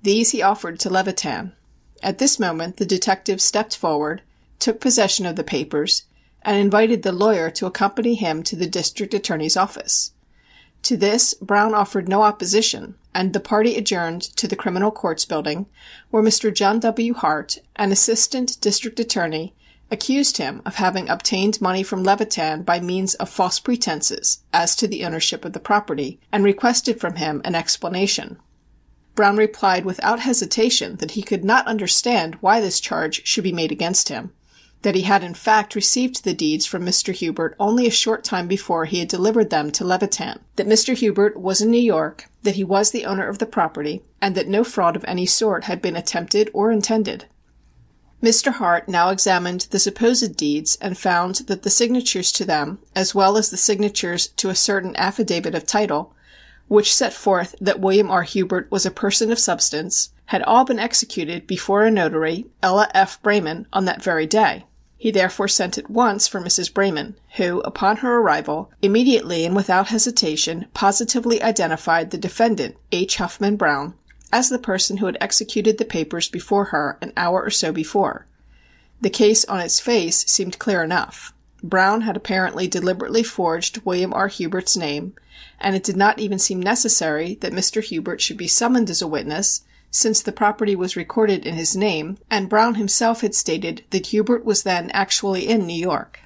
These 0.03 0.31
he 0.31 0.41
offered 0.41 0.81
to 0.81 0.91
Levitan. 0.91 1.53
At 2.03 2.17
this 2.17 2.39
moment 2.39 2.79
the 2.79 2.87
detective 2.87 3.43
stepped 3.43 3.77
forward, 3.77 4.23
took 4.59 4.81
possession 4.81 5.27
of 5.27 5.37
the 5.37 5.45
papers, 5.45 6.05
and 6.41 6.57
invited 6.57 7.03
the 7.03 7.13
lawyer 7.13 7.51
to 7.51 7.67
accompany 7.67 8.15
him 8.15 8.43
to 8.45 8.57
the 8.57 8.67
District 8.67 9.13
Attorney's 9.13 9.59
office. 9.59 10.13
To 10.83 10.97
this 10.97 11.35
Browne 11.35 11.75
offered 11.75 12.09
no 12.09 12.23
opposition, 12.23 12.95
and 13.15 13.33
the 13.33 13.41
party 13.41 13.77
adjourned 13.77 14.23
to 14.37 14.47
the 14.47 14.57
Criminal 14.57 14.91
Courts 14.91 15.25
Building, 15.25 15.67
where 16.11 16.23
Mr. 16.23 16.55
John 16.55 16.79
W. 16.81 17.15
Hart, 17.15 17.59
an 17.77 17.93
assistant 17.93 18.61
district 18.61 19.01
attorney, 19.01 19.55
accused 19.91 20.37
him 20.37 20.63
of 20.65 20.77
having 20.77 21.09
obtained 21.09 21.61
money 21.61 21.83
from 21.83 22.05
Levitan 22.05 22.63
by 22.63 22.79
means 22.81 23.15
of 23.15 23.29
false 23.29 23.59
pretences 23.59 24.39
as 24.53 24.77
to 24.77 24.87
the 24.87 25.05
ownership 25.05 25.45
of 25.45 25.53
the 25.53 25.61
property, 25.61 26.21
and 26.31 26.45
requested 26.45 27.01
from 27.01 27.17
him 27.17 27.43
an 27.45 27.55
explanation. 27.55 28.39
Browne 29.15 29.37
replied 29.37 29.85
without 29.85 30.21
hesitation 30.21 30.97
that 30.97 31.13
he 31.13 31.23
could 31.23 31.45
not 31.45 31.67
understand 31.67 32.37
why 32.37 32.61
this 32.61 32.79
charge 32.79 33.27
should 33.27 33.45
be 33.45 33.53
made 33.53 33.73
against 33.73 34.09
him 34.11 34.33
that 34.83 34.95
he 34.95 35.03
had 35.03 35.25
in 35.25 35.35
fact 35.35 35.75
received 35.75 36.23
the 36.23 36.35
deeds 36.35 36.65
from 36.65 36.85
Mr. 36.85 37.13
Hubert 37.13 37.57
only 37.59 37.87
a 37.87 37.91
short 37.91 38.23
time 38.23 38.47
before 38.47 38.85
he 38.85 39.01
had 39.01 39.09
delivered 39.09 39.51
them 39.51 39.71
to 39.73 39.85
Levitan, 39.85 40.39
that 40.57 40.69
Mr. 40.69 40.95
Hubert 40.95 41.39
was 41.39 41.61
in 41.61 41.71
New 41.71 41.79
York, 41.79 42.31
that 42.43 42.55
he 42.55 42.65
was 42.65 42.91
the 42.91 43.05
owner 43.05 43.29
of 43.29 43.39
the 43.39 43.47
property, 43.47 44.03
and 44.23 44.35
that 44.35 44.49
no 44.49 44.63
fraud 44.63 44.95
of 44.95 45.05
any 45.07 45.27
sort 45.27 45.65
had 45.65 45.83
been 45.83 45.97
attempted 45.97 46.49
or 46.53 46.71
intended. 46.71 47.25
Mr. 48.23 48.53
Hart 48.53 48.89
now 48.89 49.11
examined 49.11 49.69
the 49.71 49.79
supposed 49.79 50.37
deeds 50.37 50.77
and 50.81 50.99
found 50.99 51.37
that 51.47 51.63
the 51.63 51.71
signatures 51.71 52.33
to 52.33 52.45
them, 52.45 52.79
as 52.95 53.15
well 53.15 53.37
as 53.37 53.51
the 53.51 53.57
signatures 53.57 54.29
to 54.29 54.49
a 54.49 54.55
certain 54.55 54.97
affidavit 54.97 55.55
of 55.55 55.67
title, 55.67 56.13
which 56.69 56.95
set 56.95 57.13
forth 57.13 57.55
that 57.61 57.81
William 57.81 58.11
R. 58.11 58.23
Hubert 58.23 58.71
was 58.71 58.85
a 58.85 58.91
person 58.91 59.33
of 59.33 59.39
substance, 59.39 60.11
had 60.27 60.43
all 60.43 60.65
been 60.65 60.79
executed 60.79 61.47
before 61.47 61.85
a 61.85 61.91
notary, 61.91 62.47
Ella 62.63 62.89
F. 62.93 63.23
Braman, 63.23 63.67
on 63.73 63.87
that 63.87 64.03
very 64.03 64.27
day. 64.27 64.65
He 65.01 65.13
therefore 65.13 65.47
sent 65.47 65.79
at 65.79 65.89
once 65.89 66.27
for 66.27 66.41
Mrs. 66.41 66.75
Braman, 66.75 67.15
who, 67.37 67.61
upon 67.61 67.99
her 67.99 68.19
arrival, 68.19 68.73
immediately 68.83 69.45
and 69.45 69.55
without 69.55 69.89
hesitation 69.89 70.67
positively 70.75 71.41
identified 71.41 72.11
the 72.11 72.19
defendant, 72.19 72.75
H. 72.91 73.19
Huffman 73.19 73.55
Browne, 73.55 73.95
as 74.33 74.49
the 74.49 74.59
person 74.59 74.97
who 74.97 75.07
had 75.07 75.17
executed 75.21 75.79
the 75.79 75.85
papers 75.85 76.29
before 76.29 76.67
her 76.67 76.99
an 77.01 77.13
hour 77.17 77.41
or 77.41 77.51
so 77.51 77.71
before. 77.71 78.27
The 79.01 79.09
case 79.09 79.45
on 79.45 79.61
its 79.61 79.79
face 79.79 80.25
seemed 80.27 80.59
clear 80.59 80.83
enough. 80.83 81.33
Browne 81.63 82.01
had 82.01 82.17
apparently 82.17 82.67
deliberately 82.67 83.23
forged 83.23 83.83
William 83.85 84.13
R. 84.13 84.27
Hubert's 84.27 84.77
name, 84.77 85.15
and 85.61 85.77
it 85.77 85.85
did 85.85 85.97
not 85.97 86.19
even 86.19 86.41
seem 86.41 86.61
necessary 86.61 87.37
that 87.37 87.53
Mr. 87.53 87.85
Hubert 87.85 88.21
should 88.21 88.37
be 88.37 88.49
summoned 88.49 88.91
as 88.91 89.01
a 89.01 89.07
witness 89.07 89.63
since 89.91 90.21
the 90.21 90.33
property 90.33 90.77
was 90.77 90.97
recorded 90.97 91.47
in 91.47 91.55
his 91.55 91.75
name, 91.75 92.19
and 92.31 92.49
Browne 92.49 92.75
himself 92.75 93.23
had 93.23 93.35
stated 93.35 93.85
that 93.91 94.09
Hubert 94.09 94.45
was 94.45 94.63
then 94.63 94.91
actually 94.91 95.49
in 95.49 95.67
New 95.67 95.81
York. 95.81 96.21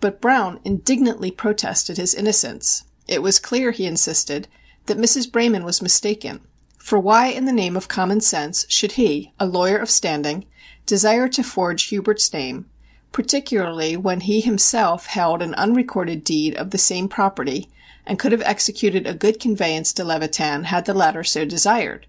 But 0.00 0.20
Browne 0.20 0.58
indignantly 0.64 1.30
protested 1.30 1.96
his 1.96 2.12
innocence. 2.12 2.84
It 3.06 3.22
was 3.22 3.38
clear, 3.38 3.70
he 3.70 3.86
insisted, 3.86 4.48
that 4.86 4.98
Mrs. 4.98 5.30
Braman 5.30 5.64
was 5.64 5.80
mistaken, 5.80 6.40
for 6.76 6.98
why 6.98 7.28
in 7.28 7.44
the 7.44 7.52
name 7.52 7.76
of 7.76 7.86
common 7.86 8.20
sense 8.20 8.66
should 8.68 8.92
he, 8.92 9.32
a 9.38 9.46
lawyer 9.46 9.76
of 9.76 9.88
standing, 9.88 10.44
desire 10.84 11.28
to 11.28 11.44
forge 11.44 11.84
Hubert's 11.84 12.32
name, 12.32 12.66
particularly 13.12 13.96
when 13.96 14.22
he 14.22 14.40
himself 14.40 15.06
held 15.06 15.40
an 15.40 15.54
unrecorded 15.54 16.24
deed 16.24 16.56
of 16.56 16.70
the 16.70 16.78
same 16.78 17.08
property 17.08 17.68
and 18.04 18.18
could 18.18 18.32
have 18.32 18.42
executed 18.42 19.06
a 19.06 19.14
good 19.14 19.38
conveyance 19.38 19.92
to 19.92 20.04
Levitan 20.04 20.64
had 20.64 20.86
the 20.86 20.94
latter 20.94 21.22
so 21.22 21.44
desired? 21.44 22.08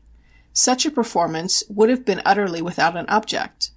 Such 0.53 0.85
a 0.85 0.91
performance 0.91 1.63
would 1.67 1.89
have 1.89 2.05
been 2.05 2.21
utterly 2.25 2.61
without 2.61 2.95
an 2.95 3.07
object. 3.09 3.71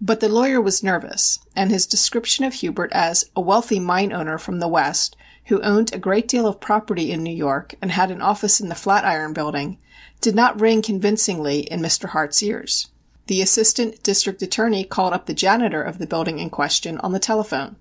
But 0.00 0.20
the 0.20 0.28
lawyer 0.28 0.60
was 0.60 0.82
nervous, 0.82 1.40
and 1.54 1.70
his 1.70 1.86
description 1.86 2.44
of 2.44 2.54
Hubert 2.54 2.92
as 2.92 3.24
"a 3.36 3.40
wealthy 3.40 3.80
mine 3.80 4.12
owner 4.12 4.38
from 4.38 4.60
the 4.60 4.68
West, 4.68 5.16
who 5.46 5.60
owned 5.62 5.92
a 5.92 5.98
great 5.98 6.28
deal 6.28 6.46
of 6.46 6.60
property 6.60 7.10
in 7.10 7.22
New 7.24 7.34
York 7.34 7.74
and 7.82 7.90
had 7.90 8.10
an 8.10 8.22
office 8.22 8.60
in 8.60 8.68
the 8.68 8.74
Flatiron 8.74 9.32
Building," 9.32 9.78
did 10.20 10.34
not 10.36 10.60
ring 10.60 10.82
convincingly 10.82 11.60
in 11.60 11.80
Mr. 11.80 12.10
Hart's 12.10 12.42
ears. 12.42 12.88
The 13.26 13.42
assistant 13.42 14.02
district 14.02 14.40
attorney 14.40 14.84
called 14.84 15.12
up 15.12 15.26
the 15.26 15.34
janitor 15.34 15.82
of 15.82 15.98
the 15.98 16.06
building 16.06 16.38
in 16.38 16.48
question 16.48 16.98
on 16.98 17.12
the 17.12 17.18
telephone. 17.18 17.76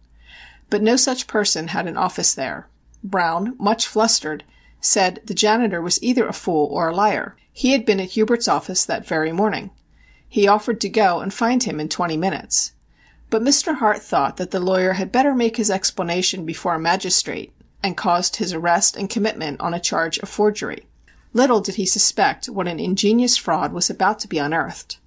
But 0.70 0.82
no 0.82 0.96
such 0.96 1.28
person 1.28 1.70
had 1.70 1.88
an 1.88 1.98
office 1.98 2.34
there. 2.34 2.68
Browne, 3.04 3.56
much 3.60 3.88
flustered, 3.88 4.44
said 4.82 5.20
the 5.26 5.34
janitor 5.34 5.82
was 5.82 6.02
either 6.02 6.28
a 6.28 6.34
fool 6.34 6.68
or 6.72 6.88
a 6.88 6.96
liar. 6.96 7.36
He 7.52 7.72
had 7.72 7.86
been 7.86 8.00
at 8.00 8.12
Hubert's 8.12 8.48
office 8.48 8.86
that 8.86 9.08
very 9.08 9.32
morning. 9.32 9.72
He 10.28 10.48
offered 10.48 10.80
to 10.82 10.90
go 10.90 11.20
and 11.20 11.34
find 11.34 11.64
him 11.64 11.80
in 11.80 11.90
twenty 11.90 12.18
minutes. 12.18 12.74
But 13.30 13.44
Mr. 13.44 13.76
Hart 13.76 14.02
thought 14.02 14.38
that 14.38 14.52
the 14.52 14.60
lawyer 14.60 14.94
had 14.94 15.12
better 15.12 15.36
make 15.36 15.58
his 15.58 15.70
explanation 15.70 16.46
before 16.46 16.76
a 16.76 16.80
magistrate, 16.80 17.52
and 17.84 17.98
caused 17.98 18.38
his 18.38 18.54
arrest 18.54 18.96
and 18.96 19.10
commitment 19.10 19.60
on 19.62 19.74
a 19.74 19.80
charge 19.80 20.18
of 20.20 20.30
forgery. 20.30 20.86
Little 21.34 21.62
did 21.62 21.76
he 21.76 21.86
suspect 21.86 22.50
what 22.50 22.68
an 22.68 22.80
ingenious 22.80 23.38
fraud 23.38 23.72
was 23.72 23.90
about 23.90 24.20
to 24.20 24.28
be 24.28 24.40
unearthed. 24.40 24.98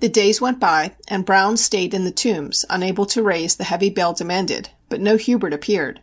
The 0.00 0.08
days 0.08 0.40
went 0.40 0.58
by, 0.60 0.96
and 1.08 1.24
Browne 1.24 1.56
stayed 1.56 1.94
in 1.94 2.04
the 2.04 2.10
Tombs, 2.10 2.64
unable 2.70 3.06
to 3.06 3.22
raise 3.22 3.56
the 3.56 3.64
heavy 3.64 3.90
bail 3.90 4.12
demanded, 4.12 4.70
but 4.88 5.00
no 5.00 5.16
Hubert 5.16 5.52
appeared. 5.52 6.00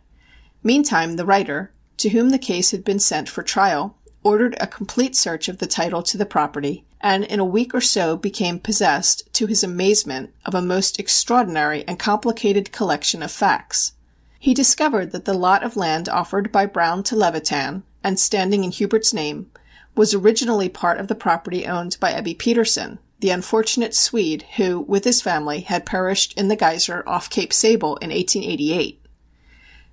Meantime 0.62 1.16
the 1.16 1.26
writer, 1.26 1.72
to 1.98 2.08
whom 2.10 2.30
the 2.30 2.38
case 2.38 2.70
had 2.70 2.84
been 2.84 2.98
sent 2.98 3.28
for 3.28 3.42
trial, 3.42 3.96
ordered 4.22 4.56
a 4.60 4.66
complete 4.66 5.14
search 5.14 5.48
of 5.48 5.58
the 5.58 5.66
title 5.66 6.02
to 6.02 6.16
the 6.16 6.26
property, 6.26 6.84
and 7.00 7.24
in 7.24 7.38
a 7.38 7.44
week 7.44 7.74
or 7.74 7.80
so 7.80 8.16
became 8.16 8.58
possessed, 8.58 9.22
to 9.32 9.46
his 9.46 9.62
amazement, 9.62 10.32
of 10.44 10.54
a 10.54 10.62
most 10.62 10.98
extraordinary 10.98 11.86
and 11.86 11.98
complicated 11.98 12.72
collection 12.72 13.22
of 13.22 13.30
facts. 13.30 13.92
He 14.38 14.54
discovered 14.54 15.12
that 15.12 15.24
the 15.24 15.34
lot 15.34 15.62
of 15.62 15.76
land 15.76 16.08
offered 16.08 16.50
by 16.50 16.66
Browne 16.66 17.02
to 17.04 17.16
Levitan, 17.16 17.82
and 18.02 18.18
standing 18.18 18.64
in 18.64 18.70
Hubert's 18.70 19.12
name, 19.12 19.50
was 19.94 20.14
originally 20.14 20.68
part 20.68 20.98
of 21.00 21.08
the 21.08 21.14
property 21.14 21.66
owned 21.66 21.96
by 21.98 22.12
Ebbe 22.12 22.38
Petersen, 22.38 22.98
the 23.20 23.30
unfortunate 23.30 23.94
Swede 23.96 24.44
who, 24.56 24.80
with 24.80 25.04
his 25.04 25.20
family, 25.20 25.60
had 25.62 25.84
perished 25.84 26.32
in 26.38 26.46
the 26.46 26.56
Geiser 26.56 27.02
off 27.06 27.28
Cape 27.28 27.52
Sable 27.52 27.96
in 27.96 28.10
1888. 28.10 29.00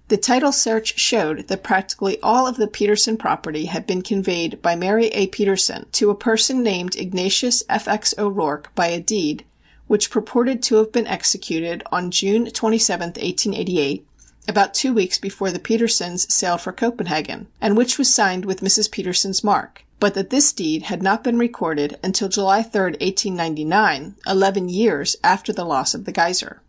The 0.08 0.18
title 0.18 0.52
search 0.52 1.00
showed 1.00 1.48
that 1.48 1.64
practically 1.64 2.22
all 2.22 2.46
of 2.46 2.58
the 2.58 2.68
Petersen 2.68 3.18
property 3.18 3.66
had 3.66 3.88
been 3.88 4.04
conveyed 4.04 4.62
by 4.62 4.76
Mary 4.76 5.08
A. 5.08 5.26
Petersen 5.28 5.88
to 5.94 6.12
a 6.12 6.16
person 6.16 6.62
named 6.62 6.96
Ignatius 6.96 7.64
F. 7.68 7.88
X. 7.88 8.14
O'Rourke 8.20 8.70
by 8.76 8.88
a 8.88 9.00
deed 9.00 9.46
which 9.88 10.12
purported 10.12 10.62
to 10.64 10.76
have 10.76 10.92
been 10.92 11.08
executed 11.08 11.84
on 11.92 12.12
June 12.12 12.52
27, 12.52 13.08
1888, 13.10 14.06
about 14.48 14.76
two 14.76 14.94
weeks 14.94 15.18
before 15.18 15.52
the 15.52 15.60
Petersens 15.60 16.32
sailed 16.32 16.62
for 16.62 16.72
Copenhagen, 16.72 17.48
and 17.60 17.76
which 17.76 17.98
was 17.98 18.14
signed 18.14 18.46
with 18.46 18.62
Mrs. 18.62 18.92
Petersen's 18.92 19.44
mark, 19.44 19.86
but 20.00 20.14
that 20.14 20.30
this 20.30 20.54
deed 20.54 20.84
had 20.84 21.02
not 21.02 21.24
been 21.24 21.40
recorded 21.40 21.98
until 22.04 22.30
July 22.30 22.62
3, 22.62 22.82
1899, 22.82 24.16
eleven 24.28 24.70
years 24.70 25.16
after 25.24 25.52
the 25.52 25.66
loss 25.66 25.94
of 25.94 26.06
the 26.06 26.12
Geiser. 26.12 26.62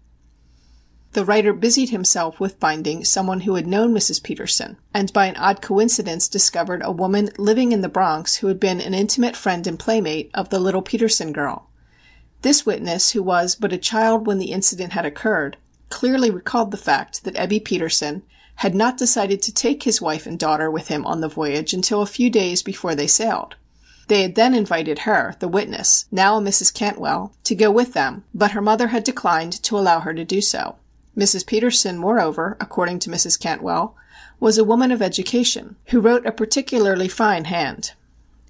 The 1.16 1.24
writer 1.24 1.54
busied 1.54 1.88
himself 1.88 2.38
with 2.38 2.60
finding 2.60 3.02
someone 3.02 3.40
who 3.40 3.54
had 3.54 3.66
known 3.66 3.94
Mrs. 3.94 4.22
Petersen, 4.22 4.76
and 4.92 5.10
by 5.14 5.24
an 5.24 5.36
odd 5.36 5.62
coincidence 5.62 6.28
discovered 6.28 6.82
a 6.84 6.92
woman 6.92 7.30
living 7.38 7.72
in 7.72 7.80
the 7.80 7.88
Bronx 7.88 8.36
who 8.36 8.48
had 8.48 8.60
been 8.60 8.82
an 8.82 8.92
intimate 8.92 9.34
friend 9.34 9.66
and 9.66 9.78
playmate 9.78 10.30
of 10.34 10.50
the 10.50 10.58
little 10.58 10.82
Petersen 10.82 11.32
girl. 11.32 11.70
This 12.42 12.66
witness, 12.66 13.12
who 13.12 13.22
was 13.22 13.54
but 13.54 13.72
a 13.72 13.78
child 13.78 14.26
when 14.26 14.36
the 14.36 14.52
incident 14.52 14.92
had 14.92 15.06
occurred, 15.06 15.56
clearly 15.88 16.30
recalled 16.30 16.70
the 16.70 16.76
fact 16.76 17.24
that 17.24 17.34
Ebbe 17.38 17.64
Petersen 17.64 18.22
had 18.56 18.74
not 18.74 18.98
decided 18.98 19.40
to 19.40 19.54
take 19.54 19.84
his 19.84 20.02
wife 20.02 20.26
and 20.26 20.38
daughter 20.38 20.70
with 20.70 20.88
him 20.88 21.06
on 21.06 21.22
the 21.22 21.28
voyage 21.28 21.72
until 21.72 22.02
a 22.02 22.06
few 22.06 22.28
days 22.28 22.62
before 22.62 22.94
they 22.94 23.06
sailed. 23.06 23.56
They 24.08 24.20
had 24.20 24.34
then 24.34 24.52
invited 24.52 24.98
her, 24.98 25.34
the 25.38 25.48
witness, 25.48 26.04
now 26.10 26.36
a 26.36 26.42
Mrs. 26.42 26.74
Cantwell, 26.74 27.32
to 27.44 27.54
go 27.54 27.70
with 27.70 27.94
them, 27.94 28.24
but 28.34 28.50
her 28.50 28.60
mother 28.60 28.88
had 28.88 29.02
declined 29.02 29.54
to 29.62 29.78
allow 29.78 30.00
her 30.00 30.12
to 30.12 30.22
do 30.22 30.42
so. 30.42 30.76
Mrs. 31.16 31.46
Petersen, 31.46 31.96
moreover, 31.96 32.58
according 32.60 32.98
to 32.98 33.10
Mrs. 33.10 33.40
Cantwell, 33.40 33.96
was 34.38 34.58
a 34.58 34.64
woman 34.64 34.92
of 34.92 35.00
education, 35.00 35.76
who 35.86 36.00
wrote 36.00 36.26
a 36.26 36.32
particularly 36.32 37.08
fine 37.08 37.46
hand. 37.46 37.92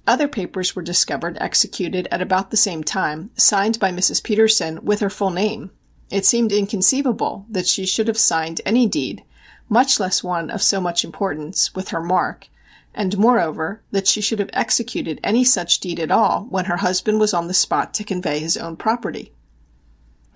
Other 0.05 0.27
papers 0.27 0.75
were 0.75 0.81
discovered 0.81 1.37
executed 1.39 2.09
at 2.11 2.21
about 2.21 2.51
the 2.51 2.57
same 2.57 2.83
time, 2.83 3.29
signed 3.35 3.79
by 3.79 3.91
Mrs. 3.91 4.21
Petersen 4.21 4.83
with 4.83 4.99
her 4.99 5.09
full 5.09 5.29
name. 5.31 5.71
It 6.09 6.25
seemed 6.25 6.51
inconceivable 6.51 7.45
that 7.49 7.67
she 7.67 7.85
should 7.85 8.07
have 8.07 8.17
signed 8.17 8.59
any 8.65 8.85
deed, 8.85 9.23
much 9.69 9.99
less 9.99 10.21
one 10.21 10.49
of 10.49 10.61
so 10.61 10.81
much 10.81 11.05
importance, 11.05 11.73
with 11.73 11.89
her 11.89 12.01
mark, 12.01 12.47
and, 12.93 13.17
moreover, 13.17 13.81
that 13.91 14.07
she 14.07 14.19
should 14.19 14.39
have 14.39 14.49
executed 14.51 15.19
any 15.23 15.43
such 15.43 15.79
deed 15.79 15.99
at 15.99 16.11
all 16.11 16.47
when 16.49 16.65
her 16.65 16.77
husband 16.77 17.19
was 17.19 17.33
on 17.33 17.47
the 17.47 17.53
spot 17.53 17.93
to 17.93 18.03
convey 18.03 18.39
his 18.39 18.57
own 18.57 18.75
property. 18.75 19.31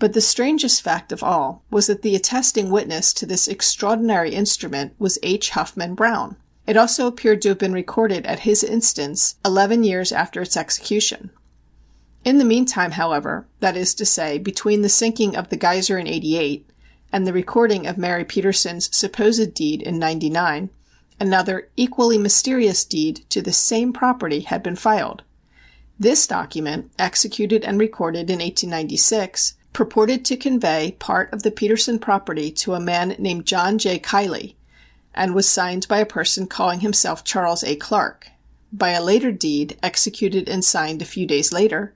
But 0.02 0.14
the 0.14 0.20
strangest 0.20 0.82
fact 0.82 1.12
of 1.12 1.22
all 1.22 1.62
was 1.70 1.86
that 1.86 2.02
the 2.02 2.16
attesting 2.16 2.70
witness 2.72 3.12
to 3.12 3.24
this 3.24 3.46
extraordinary 3.46 4.34
instrument 4.34 4.94
was 4.98 5.16
H. 5.22 5.50
Huffman 5.50 5.94
Browne. 5.94 6.34
It 6.66 6.76
also 6.76 7.06
appeared 7.06 7.40
to 7.42 7.50
have 7.50 7.58
been 7.58 7.72
recorded 7.72 8.26
at 8.26 8.40
his 8.40 8.64
instance 8.64 9.36
eleven 9.44 9.84
years 9.84 10.10
after 10.10 10.42
its 10.42 10.56
execution. 10.56 11.30
In 12.24 12.38
the 12.38 12.44
meantime, 12.44 12.90
however, 12.90 13.46
that 13.60 13.76
is 13.76 13.94
to 13.94 14.04
say, 14.04 14.38
between 14.38 14.82
the 14.82 14.88
sinking 14.88 15.36
of 15.36 15.50
the 15.50 15.56
Geiser 15.56 15.98
in 15.98 16.08
'88 16.08 16.68
and 17.12 17.24
the 17.24 17.32
recording 17.32 17.86
of 17.86 17.96
Mary 17.96 18.24
Petersen's 18.24 18.90
supposed 18.92 19.54
deed 19.54 19.82
in 19.82 20.00
'99, 20.00 20.70
another 21.20 21.68
equally 21.76 22.18
mysterious 22.18 22.84
deed 22.84 23.24
to 23.28 23.40
the 23.40 23.52
same 23.52 23.92
property 23.92 24.40
had 24.40 24.64
been 24.64 24.74
filed. 24.74 25.22
This 25.96 26.26
document, 26.26 26.90
executed 26.98 27.62
and 27.62 27.78
recorded 27.78 28.30
in 28.30 28.40
1896, 28.40 29.54
purported 29.72 30.24
to 30.24 30.36
convey 30.36 30.96
part 30.98 31.32
of 31.32 31.42
the 31.42 31.50
Petersen 31.50 31.98
property 31.98 32.50
to 32.50 32.74
a 32.74 32.80
man 32.80 33.16
named 33.18 33.46
John 33.46 33.78
J. 33.78 33.98
Kiley, 33.98 34.54
and 35.14 35.34
was 35.34 35.48
signed 35.48 35.88
by 35.88 35.98
a 35.98 36.06
person 36.06 36.46
calling 36.46 36.80
himself 36.80 37.24
Charles 37.24 37.64
A. 37.64 37.76
Clark. 37.76 38.28
By 38.72 38.90
a 38.90 39.02
later 39.02 39.32
deed, 39.32 39.78
executed 39.82 40.48
and 40.48 40.64
signed 40.64 41.02
a 41.02 41.06
few 41.06 41.26
days 41.26 41.52
later, 41.52 41.94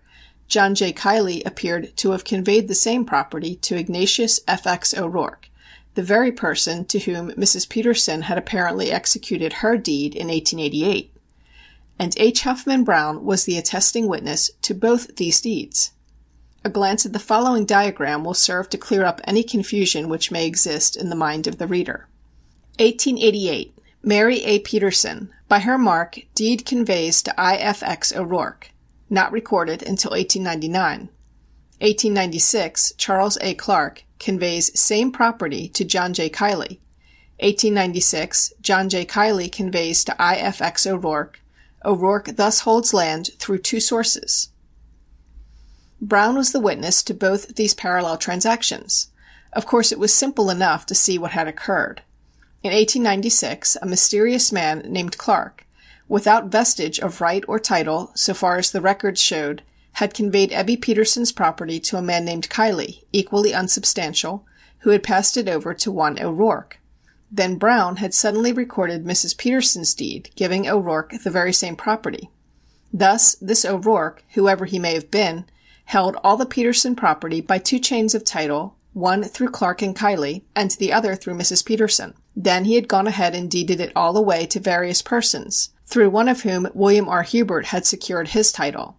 John 0.48 0.74
J. 0.74 0.92
Kiley 0.92 1.44
appeared 1.44 1.96
to 1.96 2.12
have 2.12 2.24
conveyed 2.24 2.68
the 2.68 2.74
same 2.74 3.04
property 3.04 3.56
to 3.56 3.76
Ignatius 3.76 4.40
F. 4.46 4.66
X. 4.66 4.94
O'Rourke, 4.94 5.48
the 5.94 6.02
very 6.02 6.30
person 6.30 6.84
to 6.86 6.98
whom 7.00 7.30
Mrs. 7.32 7.68
Petersen 7.68 8.22
had 8.22 8.38
apparently 8.38 8.92
executed 8.92 9.54
her 9.54 9.76
deed 9.76 10.14
in 10.14 10.28
1888. 10.28 11.12
And 11.98 12.14
H. 12.18 12.42
Huffman 12.42 12.84
Browne 12.84 13.24
was 13.24 13.44
the 13.44 13.58
attesting 13.58 14.06
witness 14.06 14.50
to 14.62 14.74
both 14.74 15.16
these 15.16 15.40
deeds. 15.40 15.92
A 16.66 16.68
glance 16.68 17.06
at 17.06 17.12
the 17.12 17.20
following 17.20 17.64
diagram 17.64 18.24
will 18.24 18.34
serve 18.34 18.68
to 18.70 18.76
clear 18.76 19.04
up 19.04 19.20
any 19.22 19.44
confusion 19.44 20.08
which 20.08 20.32
may 20.32 20.48
exist 20.48 20.96
in 20.96 21.10
the 21.10 21.14
mind 21.14 21.46
of 21.46 21.58
the 21.58 21.68
reader. 21.68 22.08
1888. 22.80 23.72
Mary 24.02 24.42
A. 24.42 24.58
Petersen. 24.58 25.30
By 25.46 25.60
her 25.60 25.78
mark, 25.78 26.18
deed 26.34 26.66
conveys 26.66 27.22
to 27.22 27.40
I. 27.40 27.54
F. 27.54 27.84
X. 27.84 28.12
O'Rourke. 28.12 28.72
Not 29.08 29.30
recorded 29.30 29.80
until 29.80 30.10
1899. 30.10 31.08
1896. 31.78 32.94
Charles 32.98 33.38
A. 33.40 33.54
Clark. 33.54 34.02
Conveys 34.18 34.76
same 34.76 35.12
property 35.12 35.68
to 35.68 35.84
John 35.84 36.12
J. 36.12 36.28
Kiley. 36.28 36.80
1896. 37.38 38.54
John 38.60 38.88
J. 38.88 39.06
Kiley 39.06 39.52
conveys 39.52 40.02
to 40.02 40.20
I. 40.20 40.34
F. 40.34 40.60
X. 40.60 40.84
O'Rourke. 40.84 41.40
O'Rourke 41.84 42.34
thus 42.34 42.62
holds 42.62 42.92
land 42.92 43.30
through 43.38 43.58
two 43.58 43.78
sources. 43.78 44.48
Browne 46.08 46.36
was 46.36 46.52
the 46.52 46.60
witness 46.60 47.02
to 47.02 47.12
both 47.12 47.56
these 47.56 47.74
parallel 47.74 48.16
transactions. 48.16 49.08
Of 49.52 49.66
course 49.66 49.90
it 49.90 49.98
was 49.98 50.14
simple 50.14 50.50
enough 50.50 50.86
to 50.86 50.94
see 50.94 51.18
what 51.18 51.32
had 51.32 51.48
occurred. 51.48 52.02
In 52.62 52.70
1896 52.70 53.76
a 53.82 53.86
mysterious 53.86 54.52
man 54.52 54.84
named 54.86 55.18
Clark, 55.18 55.66
without 56.06 56.46
vestige 56.46 57.00
of 57.00 57.20
right 57.20 57.42
or 57.48 57.58
title 57.58 58.12
so 58.14 58.34
far 58.34 58.56
as 58.56 58.70
the 58.70 58.80
records 58.80 59.20
showed, 59.20 59.62
had 59.94 60.14
conveyed 60.14 60.52
Ebbe 60.52 60.80
Petersen's 60.80 61.32
property 61.32 61.80
to 61.80 61.96
a 61.96 62.02
man 62.02 62.24
named 62.24 62.48
Kiley, 62.48 63.02
equally 63.12 63.52
unsubstantial, 63.52 64.46
who 64.82 64.90
had 64.90 65.02
passed 65.02 65.36
it 65.36 65.48
over 65.48 65.74
to 65.74 65.90
one 65.90 66.22
O'Rourke. 66.22 66.78
Then 67.32 67.56
Browne 67.56 67.96
had 67.96 68.14
suddenly 68.14 68.52
recorded 68.52 69.04
Mrs. 69.04 69.36
Petersen's 69.36 69.92
deed, 69.92 70.30
giving 70.36 70.68
O'Rourke 70.68 71.14
the 71.24 71.30
very 71.30 71.52
same 71.52 71.74
property. 71.74 72.30
Thus 72.92 73.34
this 73.40 73.64
O'Rourke, 73.64 74.22
whoever 74.34 74.66
he 74.66 74.78
may 74.78 74.94
have 74.94 75.10
been, 75.10 75.46
held 75.86 76.16
all 76.22 76.36
the 76.36 76.46
Petersen 76.46 76.94
property 76.94 77.40
by 77.40 77.58
two 77.58 77.78
chains 77.78 78.14
of 78.14 78.24
title, 78.24 78.76
one 78.92 79.22
through 79.22 79.48
Clark 79.48 79.82
and 79.82 79.96
Kiley, 79.96 80.42
and 80.54 80.70
the 80.72 80.92
other 80.92 81.14
through 81.14 81.34
Mrs. 81.34 81.64
Petersen. 81.64 82.14
Then 82.34 82.64
he 82.64 82.74
had 82.74 82.88
gone 82.88 83.06
ahead 83.06 83.34
and 83.34 83.50
deeded 83.50 83.80
it 83.80 83.92
all 83.94 84.16
away 84.16 84.46
to 84.46 84.60
various 84.60 85.00
persons, 85.00 85.70
through 85.86 86.10
one 86.10 86.28
of 86.28 86.42
whom 86.42 86.68
William 86.74 87.08
R. 87.08 87.22
Hubert 87.22 87.66
had 87.66 87.86
secured 87.86 88.28
his 88.28 88.52
title. 88.52 88.96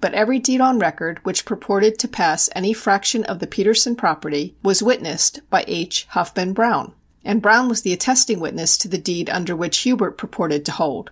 But 0.00 0.14
every 0.14 0.38
deed 0.38 0.60
on 0.60 0.78
record 0.78 1.18
which 1.24 1.44
purported 1.44 1.98
to 1.98 2.08
pass 2.08 2.48
any 2.54 2.72
fraction 2.72 3.24
of 3.24 3.40
the 3.40 3.48
Petersen 3.48 3.96
property 3.96 4.54
was 4.62 4.82
witnessed 4.82 5.40
by 5.50 5.64
H. 5.66 6.06
Huffman 6.10 6.52
Browne, 6.52 6.92
and 7.24 7.42
Browne 7.42 7.68
was 7.68 7.82
the 7.82 7.92
attesting 7.92 8.38
witness 8.38 8.78
to 8.78 8.88
the 8.88 8.96
deed 8.96 9.28
under 9.28 9.56
which 9.56 9.78
Hubert 9.78 10.12
purported 10.12 10.64
to 10.66 10.72
hold. 10.72 11.10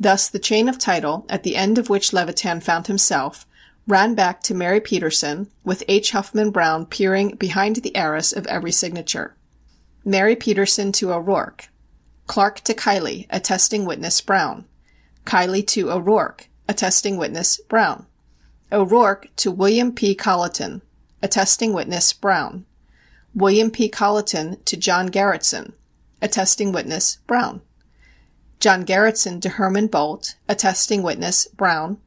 Thus 0.00 0.28
the 0.28 0.40
chain 0.40 0.68
of 0.68 0.78
title, 0.78 1.24
at 1.28 1.44
the 1.44 1.54
end 1.54 1.78
of 1.78 1.88
which 1.88 2.12
Levitan 2.12 2.60
found 2.60 2.88
himself, 2.88 3.46
ran 3.86 4.14
back 4.14 4.42
to 4.42 4.54
Mary 4.54 4.80
Petersen, 4.80 5.50
with 5.62 5.84
H. 5.88 6.12
Huffman 6.12 6.50
Browne 6.50 6.86
peering 6.86 7.36
behind 7.36 7.76
the 7.76 7.96
arras 7.96 8.32
of 8.32 8.46
every 8.46 8.72
signature. 8.72 9.36
Mary 10.04 10.36
Petersen 10.36 10.92
to 10.92 11.12
O'Rourke. 11.12 11.68
Clark 12.26 12.60
to 12.60 12.74
Kiley, 12.74 13.26
attesting 13.30 13.84
witness 13.84 14.20
Browne. 14.20 14.64
Kiley 15.24 15.66
to 15.68 15.90
O'Rourke, 15.90 16.48
attesting 16.68 17.16
witness 17.16 17.60
Browne. 17.68 18.06
O'Rourke 18.72 19.28
to 19.36 19.50
William 19.50 19.92
P. 19.92 20.14
Colleton, 20.14 20.82
attesting 21.22 21.72
witness 21.72 22.12
Browne. 22.12 22.64
William 23.34 23.70
P. 23.70 23.88
Colleton 23.88 24.58
to 24.64 24.76
John 24.76 25.08
Garretson, 25.08 25.72
Attesting 26.24 26.72
witness, 26.72 27.18
Browne. 27.26 27.60
John 28.58 28.86
Garretson 28.86 29.42
to 29.42 29.50
Herman 29.50 29.90
Bolte, 29.90 30.36
attesting 30.48 31.02
witness, 31.02 31.46
Browne. 31.48 31.98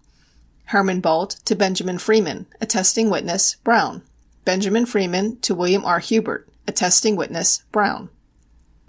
Herman 0.72 1.02
Bolte 1.02 1.42
to 1.46 1.56
Benjamin 1.56 1.98
Freeman, 1.98 2.46
attesting 2.60 3.10
witness, 3.10 3.56
Browne. 3.64 4.02
Benjamin 4.44 4.86
Freeman 4.86 5.38
to 5.40 5.56
William 5.56 5.86
R. 5.86 6.00
Hubert, 6.00 6.50
attesting 6.68 7.16
witness, 7.16 7.64
Browne. 7.72 8.10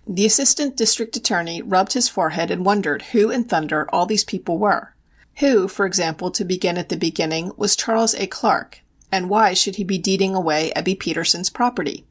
The 0.05 0.27
assistant 0.27 0.77
district 0.77 1.15
attorney 1.15 1.63
rubbed 1.63 1.93
his 1.93 2.09
forehead 2.09 2.51
and 2.51 2.65
wondered 2.65 3.03
who 3.13 3.31
in 3.31 3.45
thunder 3.45 3.89
all 3.93 4.07
these 4.07 4.25
people 4.25 4.59
were. 4.59 4.95
Who, 5.37 5.69
for 5.69 5.87
example, 5.87 6.33
to 6.33 6.45
begin 6.45 6.79
at 6.79 6.89
the 6.89 6.97
beginning, 6.97 7.53
was 7.57 7.77
Charles 7.77 8.15
A. 8.15 8.27
Clark, 8.27 8.81
and 9.13 9.31
why 9.31 9.55
should 9.55 9.77
he 9.77 9.85
be 9.85 9.99
deeding 9.99 10.35
away 10.35 10.73
Ebbe 10.75 10.99
Petersen's 10.99 11.49
property? 11.49 12.05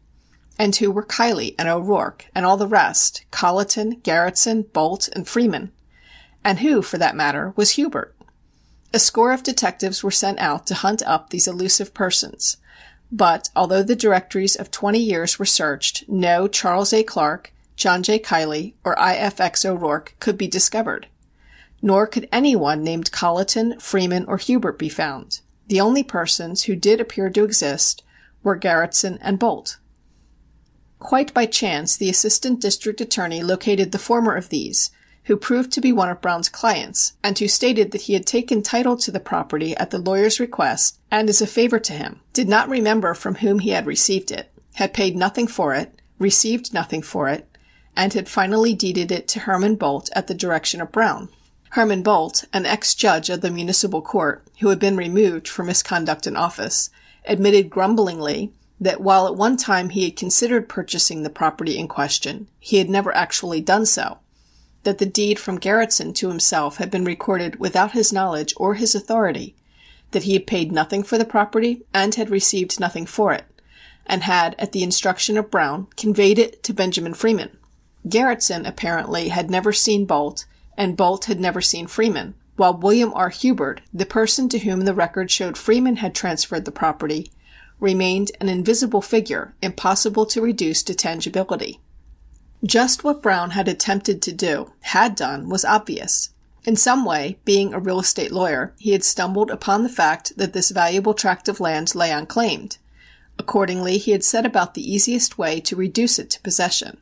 And 0.57 0.73
who 0.77 0.91
were 0.91 1.03
Keilly 1.03 1.55
and 1.59 1.67
O'Rourke 1.67 2.27
and 2.33 2.45
all 2.45 2.55
the 2.55 2.67
rest, 2.67 3.25
Colliton, 3.31 3.99
Garretson, 4.01 4.63
Bolte, 4.71 5.09
and 5.11 5.27
Freeman? 5.27 5.73
And 6.41 6.59
who, 6.59 6.81
for 6.81 6.97
that 6.97 7.17
matter, 7.17 7.51
was 7.57 7.71
Hubert? 7.71 8.15
A 8.93 8.99
score 8.99 9.33
of 9.33 9.43
detectives 9.43 10.03
were 10.03 10.11
sent 10.11 10.39
out 10.39 10.65
to 10.67 10.73
hunt 10.73 11.03
up 11.03 11.29
these 11.29 11.47
elusive 11.47 11.93
persons, 11.93 12.57
but, 13.11 13.49
although 13.55 13.83
the 13.83 13.95
directories 13.95 14.55
of 14.55 14.71
twenty 14.71 14.99
years 14.99 15.37
were 15.37 15.45
searched, 15.45 16.07
no 16.07 16.47
Charles 16.47 16.93
A. 16.93 17.03
Clark, 17.03 17.53
John 17.75 18.01
J. 18.01 18.17
Kiley 18.17 18.73
or 18.83 18.97
I. 18.97 19.15
F. 19.15 19.39
X. 19.39 19.63
O'Rourke 19.63 20.15
could 20.19 20.37
be 20.37 20.47
discovered. 20.47 21.07
Nor 21.81 22.07
could 22.07 22.27
any 22.31 22.55
one 22.55 22.83
named 22.83 23.11
Colliton, 23.11 23.79
Freeman, 23.79 24.25
or 24.25 24.37
Hubert 24.37 24.79
be 24.79 24.89
found. 24.89 25.41
The 25.67 25.79
only 25.79 26.01
persons 26.03 26.63
who 26.63 26.75
did 26.75 26.99
appear 26.99 27.29
to 27.29 27.43
exist 27.43 28.03
were 28.41 28.57
Garretson 28.57 29.19
and 29.21 29.39
Bolte. 29.39 29.77
Quite 30.97 31.33
by 31.33 31.45
chance 31.45 31.95
the 31.95 32.09
assistant 32.09 32.59
district 32.61 32.99
attorney 32.99 33.43
located 33.43 33.91
the 33.91 33.99
former 33.99 34.35
of 34.35 34.49
these, 34.49 34.89
who 35.27 35.35
proved 35.35 35.73
to 35.73 35.81
be 35.81 35.91
one 35.91 36.09
of 36.09 36.21
Browne's 36.21 36.47
clients, 36.47 37.13
and 37.21 37.37
who 37.37 37.49
stated 37.49 37.91
that 37.91 38.03
he 38.03 38.13
had 38.13 38.25
taken 38.25 38.63
title 38.63 38.95
to 38.95 39.11
the 39.11 39.19
property 39.19 39.75
at 39.75 39.91
the 39.91 39.99
lawyer's 39.99 40.39
request 40.39 40.97
and 41.11 41.29
as 41.29 41.41
a 41.41 41.47
favor 41.47 41.79
to 41.79 41.91
him, 41.91 42.21
did 42.31 42.47
not 42.47 42.69
remember 42.69 43.13
from 43.13 43.35
whom 43.35 43.59
he 43.59 43.71
had 43.71 43.85
received 43.85 44.31
it, 44.31 44.49
had 44.75 44.93
paid 44.93 45.17
nothing 45.17 45.45
for 45.45 45.73
it, 45.73 46.01
received 46.17 46.73
nothing 46.73 47.01
for 47.01 47.27
it, 47.27 47.45
and 47.93 48.13
had 48.13 48.29
finally 48.29 48.73
deeded 48.73 49.11
it 49.11 49.27
to 49.27 49.41
Herman 49.41 49.75
Bolte 49.75 50.09
at 50.13 50.27
the 50.27 50.33
direction 50.33 50.79
of 50.79 50.93
Browne. 50.93 51.27
Herman 51.71 52.03
Bolte, 52.03 52.45
an 52.53 52.65
ex 52.65 52.95
judge 52.95 53.29
of 53.29 53.41
the 53.41 53.51
municipal 53.51 54.01
court, 54.01 54.45
who 54.61 54.69
had 54.69 54.79
been 54.79 54.95
removed 54.95 55.49
for 55.49 55.63
misconduct 55.63 56.25
in 56.25 56.37
office, 56.37 56.89
admitted 57.25 57.69
grumblingly 57.69 58.53
that 58.79 59.01
while 59.01 59.27
at 59.27 59.35
one 59.35 59.57
time 59.57 59.89
he 59.89 60.05
had 60.05 60.15
considered 60.15 60.69
purchasing 60.69 61.23
the 61.23 61.29
property 61.29 61.77
in 61.77 61.89
question, 61.89 62.47
he 62.61 62.77
had 62.77 62.89
never 62.89 63.13
actually 63.13 63.59
done 63.59 63.85
so; 63.85 64.19
that 64.83 64.99
the 64.99 65.05
deed 65.05 65.39
from 65.39 65.59
Garretson 65.59 66.13
to 66.13 66.29
himself 66.29 66.77
had 66.77 66.91
been 66.91 67.03
recorded 67.03 67.59
without 67.59 67.93
his 67.93 68.13
knowledge 68.13 68.53
or 68.57 68.75
his 68.75 68.93
authority; 68.93 69.55
that 70.11 70.23
he 70.23 70.33
had 70.33 70.45
paid 70.45 70.71
nothing 70.71 71.01
for 71.01 71.17
the 71.17 71.25
property 71.25 71.81
and 71.93 72.13
had 72.15 72.29
received 72.29 72.79
nothing 72.79 73.05
for 73.05 73.33
it, 73.33 73.45
and 74.05 74.23
had, 74.23 74.55
at 74.59 74.73
the 74.73 74.83
instruction 74.83 75.37
of 75.37 75.49
Browne, 75.49 75.87
conveyed 75.97 76.37
it 76.37 76.61
to 76.63 76.73
Benjamin 76.73 77.13
Freeman. 77.13 77.57
Garretson, 78.07 78.67
apparently, 78.67 79.29
had 79.29 79.49
never 79.49 79.73
seen 79.73 80.05
Bolte, 80.05 80.45
and 80.77 80.95
Bolte 80.95 81.25
had 81.25 81.39
never 81.39 81.59
seen 81.61 81.87
Freeman, 81.87 82.35
while 82.55 82.77
William 82.77 83.11
R. 83.15 83.29
Hubert, 83.29 83.81
the 83.93 84.05
person 84.05 84.47
to 84.49 84.59
whom 84.59 84.81
the 84.81 84.93
record 84.93 85.31
showed 85.31 85.57
Freeman 85.57 85.97
had 85.97 86.13
transferred 86.13 86.65
the 86.65 86.71
property 86.71 87.31
remained 87.79 88.31
an 88.41 88.49
invisible 88.49 89.01
figure, 89.01 89.53
impossible 89.61 90.25
to 90.25 90.41
reduce 90.41 90.81
to 90.83 90.95
tangibility. 90.95 91.79
Just 92.67 93.01
what 93.01 93.21
Browne 93.21 93.51
had 93.51 93.69
attempted 93.69 94.21
to 94.23 94.33
do, 94.33 94.73
had 94.81 95.15
done, 95.15 95.47
was 95.47 95.63
obvious. 95.63 96.31
In 96.65 96.75
some 96.75 97.05
way, 97.05 97.39
being 97.45 97.73
a 97.73 97.79
real 97.79 98.01
estate 98.01 98.29
lawyer, 98.29 98.73
he 98.77 98.91
had 98.91 99.05
stumbled 99.05 99.49
upon 99.49 99.83
the 99.83 99.89
fact 99.89 100.33
that 100.35 100.51
this 100.51 100.71
valuable 100.71 101.13
tract 101.13 101.47
of 101.47 101.61
land 101.61 101.95
lay 101.95 102.11
unclaimed. 102.11 102.77
Accordingly 103.39 103.97
he 103.97 104.11
had 104.11 104.21
set 104.21 104.45
about 104.45 104.73
the 104.73 104.93
easiest 104.93 105.37
way 105.37 105.61
to 105.61 105.77
reduce 105.77 106.19
it 106.19 106.29
to 106.31 106.41
possession. 106.41 106.97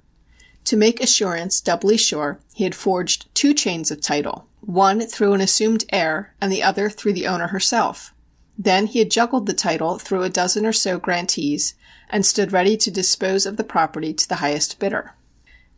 To 0.66 0.78
make 0.78 1.02
assurance 1.02 1.60
doubly 1.60 1.98
sure, 1.98 2.40
he 2.54 2.64
had 2.64 2.76
forged 2.76 3.26
two 3.34 3.56
chains 3.56 3.90
of 3.90 4.02
title, 4.02 4.46
one 4.62 5.08
through 5.08 5.34
an 5.34 5.42
assumed 5.42 5.84
heir 5.92 6.36
and 6.40 6.52
the 6.52 6.62
other 6.62 6.92
through 6.92 7.14
the 7.14 7.26
owner 7.26 7.48
herself. 7.48 8.14
Then 8.56 8.86
he 8.86 9.00
had 9.00 9.10
juggled 9.10 9.48
the 9.48 9.54
title 9.56 9.98
through 9.98 10.22
a 10.22 10.30
dozen 10.30 10.64
or 10.64 10.74
so 10.74 11.00
grantees, 11.00 11.74
and 12.08 12.24
stood 12.24 12.54
ready 12.54 12.78
to 12.78 12.92
dispose 12.92 13.48
of 13.48 13.58
the 13.58 13.64
property 13.64 14.14
to 14.14 14.30
the 14.30 14.36
highest 14.36 14.78
bidder. 14.78 15.16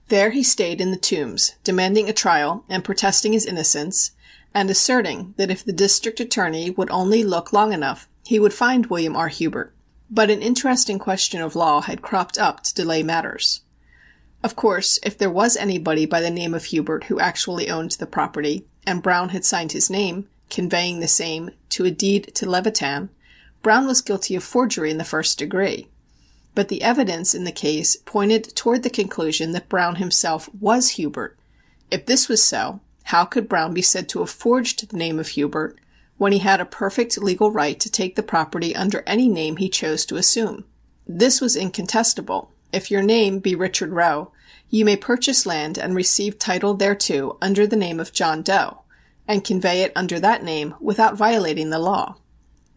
There 0.10 0.32
he 0.32 0.43
stayed 0.43 0.80
in 0.80 0.91
the 0.91 0.98
Tombs, 0.98 1.54
demanding 1.63 2.08
a 2.08 2.13
trial 2.13 2.63
and 2.70 2.84
protesting 2.84 3.34
his 3.34 3.46
innocence, 3.46 4.12
and 4.54 4.70
asserting 4.70 5.34
that 5.38 5.52
if 5.52 5.63
the 5.63 5.74
District 5.74 6.20
Attorney 6.20 6.70
would 6.70 6.89
only 6.89 7.24
look 7.24 7.52
long 7.52 7.74
enough 7.74 8.08
he 8.28 8.39
would 8.39 8.54
find 8.54 8.88
William 8.88 9.15
R. 9.15 9.30
Hubert. 9.30 9.74
But 10.10 10.30
an 10.30 10.41
interesting 10.41 11.00
question 11.00 11.41
of 11.41 11.56
law 11.56 11.82
had 11.82 12.02
cropped 12.02 12.38
up 12.38 12.62
to 12.63 12.74
delay 12.74 13.04
matters. 13.04 13.62
Of 14.43 14.56
course, 14.56 15.00
if 15.02 15.17
there 15.17 15.30
was 15.30 15.56
anybody 15.56 16.06
by 16.06 16.20
the 16.20 16.30
name 16.30 16.54
of 16.54 16.65
Hubert 16.65 17.06
who 17.06 17.22
actually 17.22 17.70
owned 17.70 17.91
the 17.91 18.06
property, 18.06 18.65
and 18.86 19.02
Browne 19.02 19.30
had 19.30 19.46
signed 19.46 19.72
his 19.72 19.89
name 19.89 20.28
conveying 20.50 21.00
the 21.00 21.08
same 21.08 21.52
to 21.70 21.86
a 21.86 21.91
deed 21.91 22.36
to 22.36 22.50
Levitan, 22.50 23.10
Browne 23.63 23.88
was 23.88 24.02
guilty 24.02 24.36
of 24.36 24.43
forgery 24.43 24.91
in 24.91 24.98
the 24.98 25.04
first 25.04 25.38
degree. 25.38 25.88
But 26.58 26.70
the 26.70 26.82
evidence 26.82 27.36
in 27.36 27.43
the 27.43 27.52
case 27.52 27.96
pointed 27.98 28.56
toward 28.56 28.82
the 28.82 28.89
conclusion 28.89 29.52
that 29.52 29.70
Browne 29.70 29.98
himself 29.98 30.50
was 30.60 30.89
Hubert. 30.98 31.38
If 31.91 32.08
this 32.08 32.28
was 32.28 32.43
so, 32.43 32.80
how 33.04 33.26
could 33.26 33.48
Browne 33.48 33.76
be 33.76 33.84
said 33.84 34.10
to 34.10 34.22
have 34.22 34.32
forged 34.32 34.89
the 34.89 34.98
name 34.98 35.20
of 35.20 35.28
Hubert 35.28 35.78
when 36.17 36.32
he 36.32 36.39
had 36.39 36.60
a 36.60 36.65
perfect 36.65 37.15
legal 37.20 37.52
right 37.52 37.80
to 37.80 37.91
take 37.91 38.15
the 38.15 38.24
property 38.24 38.76
under 38.76 39.04
any 39.06 39.28
name 39.28 39.58
he 39.58 39.70
chose 39.70 40.04
to 40.08 40.15
assume? 40.15 40.65
This 41.06 41.39
was 41.39 41.56
incontestable. 41.56 42.50
If 42.74 42.89
your 42.89 43.04
name 43.04 43.38
be 43.38 43.54
Richard 43.54 43.91
Roe, 43.91 44.32
you 44.72 44.84
may 44.84 44.98
purchase 44.98 45.46
land 45.46 45.78
and 45.78 45.93
receive 45.93 46.39
title 46.39 46.74
thereto 46.74 47.38
under 47.39 47.67
the 47.67 47.76
name 47.76 48.00
of 48.00 48.13
John 48.13 48.41
Doe 48.41 48.80
and 49.28 49.43
convey 49.43 49.84
it 49.84 49.91
under 49.96 50.20
that 50.22 50.43
name 50.43 50.74
without 50.80 51.15
violating 51.15 51.70
the 51.70 51.78
law. 51.78 52.15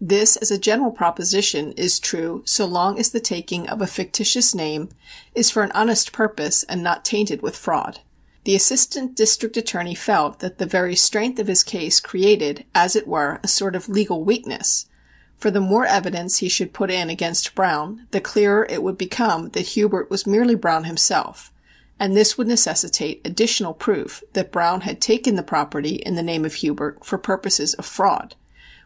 This 0.01 0.37
as 0.37 0.51
a 0.51 0.59
general 0.59 0.93
proposition 0.93 1.73
is 1.73 2.01
true 2.01 2.43
so 2.47 2.65
long 2.65 2.99
as 2.99 3.11
the 3.11 3.21
taking 3.21 3.69
of 3.69 3.83
a 3.83 3.87
fictitious 3.87 4.55
name 4.55 4.89
is 5.35 5.51
for 5.51 5.63
an 5.63 5.73
honest 5.73 6.13
purpose 6.13 6.63
and 6.63 6.83
not 6.83 7.05
tainted 7.05 7.43
with 7.43 7.55
fraud. 7.55 8.01
The 8.45 8.57
assistant 8.57 9.15
district 9.15 9.59
attorney 9.59 9.95
felt 9.95 10.39
that 10.39 10.57
the 10.57 10.65
very 10.65 10.97
strength 10.97 11.39
of 11.39 11.49
his 11.49 11.63
case 11.63 12.01
created, 12.01 12.65
as 12.75 12.97
it 12.97 13.07
were, 13.07 13.41
a 13.43 13.49
sort 13.49 13.77
of 13.77 13.91
legal 13.91 14.25
weakness, 14.25 14.87
for 15.37 15.51
the 15.51 15.61
more 15.61 15.85
evidence 15.85 16.39
he 16.39 16.49
should 16.49 16.73
put 16.73 16.91
in 16.91 17.11
against 17.11 17.55
Browne 17.55 18.07
the 18.11 18.23
clearer 18.23 18.67
it 18.71 18.83
would 18.83 18.97
become 18.97 19.51
that 19.51 19.75
Hubert 19.77 20.11
was 20.11 20.27
merely 20.27 20.55
Browne 20.55 20.85
himself 20.85 21.53
and 22.01 22.17
this 22.17 22.39
would 22.39 22.47
necessitate 22.47 23.21
additional 23.27 23.75
proof 23.75 24.25
that 24.33 24.51
Browne 24.51 24.81
had 24.81 25.03
taken 25.03 25.37
the 25.37 25.43
property 25.43 25.97
in 25.97 26.15
the 26.15 26.23
name 26.23 26.47
of 26.47 26.55
Hubert 26.55 27.05
for 27.05 27.19
purposes 27.19 27.75
of 27.75 27.85
fraud, 27.85 28.35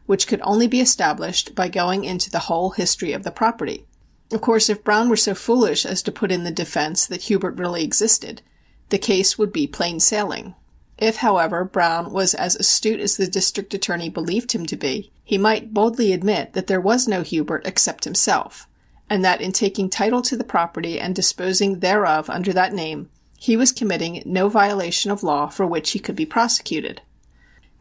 which 0.06 0.26
could 0.26 0.40
only 0.42 0.66
be 0.66 0.80
established 0.80 1.54
by 1.54 1.68
going 1.68 2.04
into 2.04 2.30
the 2.30 2.46
whole 2.50 2.70
history 2.70 3.12
of 3.12 3.22
the 3.22 3.30
property. 3.30 3.84
Of 4.32 4.40
course, 4.40 4.68
if 4.68 4.84
Browne 4.84 5.08
were 5.08 5.16
so 5.16 5.34
foolish 5.34 5.86
as 5.86 6.02
to 6.02 6.12
put 6.12 6.32
in 6.32 6.44
the 6.44 6.50
defence 6.50 7.06
that 7.06 7.22
Hubert 7.22 7.58
really 7.58 7.84
existed, 7.84 8.42
the 8.88 8.98
case 8.98 9.38
would 9.38 9.52
be 9.52 9.66
plain 9.66 10.00
sailing. 10.00 10.54
If, 10.98 11.16
however, 11.16 11.64
Browne 11.64 12.12
was 12.12 12.34
as 12.34 12.56
astute 12.56 13.00
as 13.00 13.16
the 13.16 13.26
District 13.26 13.72
Attorney 13.74 14.08
believed 14.08 14.52
him 14.52 14.66
to 14.66 14.76
be, 14.76 15.10
he 15.24 15.38
might 15.38 15.74
boldly 15.74 16.12
admit 16.12 16.52
that 16.52 16.66
there 16.66 16.80
was 16.80 17.08
no 17.08 17.22
Hubert 17.22 17.66
except 17.66 18.04
himself 18.04 18.68
and 19.10 19.24
that 19.24 19.40
in 19.40 19.52
taking 19.52 19.90
title 19.90 20.22
to 20.22 20.36
the 20.36 20.44
property 20.44 20.98
and 20.98 21.14
disposing 21.14 21.80
thereof 21.80 22.30
under 22.30 22.52
that 22.52 22.72
name, 22.72 23.10
he 23.38 23.56
was 23.56 23.72
committing 23.72 24.22
no 24.24 24.48
violation 24.48 25.10
of 25.10 25.22
law 25.22 25.46
for 25.48 25.66
which 25.66 25.90
he 25.90 25.98
could 25.98 26.16
be 26.16 26.26
prosecuted. 26.26 27.02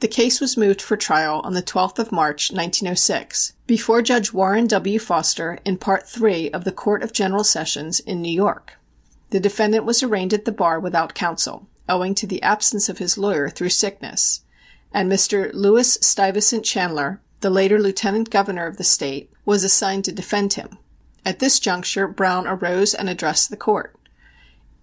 The 0.03 0.09
case 0.09 0.41
was 0.41 0.57
moved 0.57 0.81
for 0.81 0.97
trial 0.97 1.39
on 1.45 1.53
the 1.53 1.63
12th 1.63 1.97
of 1.97 2.11
March, 2.11 2.51
1906, 2.51 3.53
before 3.65 4.01
Judge 4.01 4.33
Warren 4.33 4.67
W. 4.67 4.99
Foster 4.99 5.59
in 5.63 5.77
Part 5.77 6.03
III 6.21 6.53
of 6.53 6.65
the 6.65 6.73
Court 6.73 7.01
of 7.03 7.13
General 7.13 7.45
Sessions 7.45 8.01
in 8.01 8.21
New 8.21 8.29
York. 8.29 8.73
The 9.29 9.39
defendant 9.39 9.85
was 9.85 10.03
arraigned 10.03 10.33
at 10.33 10.43
the 10.43 10.51
bar 10.51 10.77
without 10.77 11.13
counsel, 11.13 11.69
owing 11.87 12.15
to 12.15 12.27
the 12.27 12.43
absence 12.43 12.89
of 12.89 12.97
his 12.97 13.17
lawyer 13.17 13.49
through 13.49 13.69
sickness, 13.69 14.41
and 14.93 15.09
Mr. 15.09 15.53
Lewis 15.53 15.97
Stuyvesant 16.01 16.65
Chanler, 16.65 17.19
the 17.39 17.49
later 17.49 17.79
Lieutenant 17.79 18.29
Governor 18.29 18.67
of 18.67 18.75
the 18.75 18.83
State, 18.83 19.31
was 19.45 19.63
assigned 19.63 20.03
to 20.03 20.11
defend 20.11 20.55
him. 20.55 20.79
At 21.25 21.39
this 21.39 21.61
juncture 21.61 22.09
Browne 22.09 22.45
arose 22.45 22.93
and 22.93 23.09
addressed 23.09 23.49
the 23.49 23.55
Court. 23.55 23.95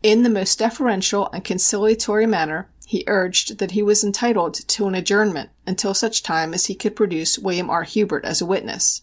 In 0.03 0.23
the 0.23 0.31
most 0.31 0.61
deferential 0.61 1.29
and 1.35 1.45
conciliatory 1.45 2.25
manner 2.25 2.70
he 2.91 3.05
urged 3.07 3.59
that 3.59 3.71
he 3.71 3.85
was 3.85 4.03
entitled 4.03 4.53
to 4.53 4.89
an 4.89 4.97
adjournment 4.97 5.49
until 5.65 5.95
such 5.95 6.25
time 6.25 6.53
as 6.53 6.67
he 6.67 6.75
could 6.75 6.97
produce 6.97 7.39
William 7.39 7.71
R. 7.71 7.85
Hubert 7.85 8.25
as 8.25 8.41
a 8.41 8.47
witness, 8.47 9.03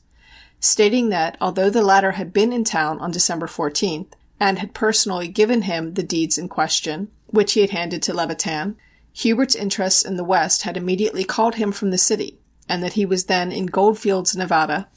stating 0.59 1.07
that 1.07 1.37
although 1.39 1.69
the 1.69 1.81
latter 1.81 2.11
had 2.11 2.33
been 2.33 2.51
in 2.51 2.65
town 2.65 2.99
on 2.99 3.11
December 3.11 3.47
14th, 3.47 4.11
and 4.41 4.59
had 4.59 4.73
personally 4.73 5.29
given 5.29 5.61
him 5.61 5.93
the 5.93 6.03
deeds 6.03 6.37
in 6.37 6.49
question, 6.49 7.07
which 7.27 7.53
he 7.53 7.61
had 7.61 7.69
handed 7.69 8.03
to 8.03 8.13
Levitan, 8.13 8.75
Hubert's 9.13 9.55
interests 9.55 10.03
in 10.03 10.17
the 10.17 10.25
West 10.25 10.63
had 10.63 10.75
immediately 10.75 11.23
called 11.23 11.55
him 11.55 11.71
from 11.71 11.91
the 11.91 11.97
city, 11.97 12.37
and 12.67 12.83
that 12.83 12.93
he 12.99 13.05
was 13.05 13.27
then 13.27 13.53
in 13.53 13.67
Goldfields, 13.67 14.35
Nevada; 14.35 14.89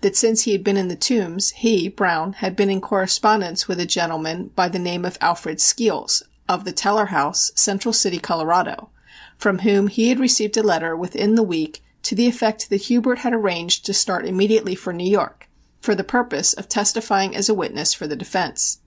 that 0.00 0.16
since 0.16 0.44
he 0.44 0.52
had 0.52 0.64
been 0.64 0.78
in 0.78 0.88
the 0.88 0.96
Tombs, 0.96 1.50
he, 1.50 1.86
Browne, 1.86 2.32
had 2.32 2.56
been 2.56 2.70
in 2.70 2.80
correspondence 2.80 3.68
with 3.68 3.78
a 3.78 3.84
gentleman 3.84 4.52
by 4.56 4.70
the 4.70 4.78
name 4.78 5.04
of 5.04 5.18
Alfred 5.20 5.60
Skeels, 5.60 6.22
of 6.48 6.64
the 6.64 6.72
Teller 6.72 7.06
House, 7.06 7.52
Central 7.54 7.92
City, 7.92 8.18
Colorado, 8.18 8.90
from 9.36 9.60
whom 9.60 9.88
he 9.88 10.08
had 10.08 10.18
received 10.18 10.56
a 10.56 10.62
letter 10.62 10.96
within 10.96 11.34
the 11.34 11.42
week 11.42 11.82
to 12.02 12.14
the 12.14 12.26
effect 12.26 12.70
that 12.70 12.82
Hubert 12.82 13.18
had 13.18 13.34
arranged 13.34 13.84
to 13.86 13.94
start 13.94 14.26
immediately 14.26 14.74
for 14.74 14.92
New 14.92 15.08
York, 15.08 15.48
for 15.80 15.94
the 15.94 16.04
purpose 16.04 16.52
of 16.52 16.68
testifying 16.68 17.36
as 17.36 17.48
a 17.48 17.54
witness 17.54 17.92
for 17.92 18.06
the 18.06 18.16
defense. 18.16 18.78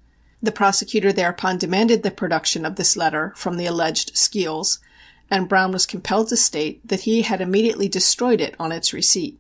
The 0.42 0.52
prosecutor 0.52 1.14
thereupon 1.14 1.58
demanded 1.58 2.04
the 2.04 2.12
production 2.12 2.66
of 2.66 2.76
this 2.76 2.98
letter 2.98 3.34
from 3.36 3.58
the 3.58 3.68
alleged 3.68 4.18
Skeels, 4.18 4.80
and 5.30 5.48
Browne 5.48 5.72
was 5.72 5.86
compelled 5.86 6.30
to 6.30 6.38
state 6.38 6.86
that 6.88 7.02
he 7.02 7.22
had 7.22 7.42
immediately 7.42 7.88
destroyed 7.88 8.42
it 8.42 8.56
on 8.60 8.72
its 8.72 8.94
receipt. 8.94 9.40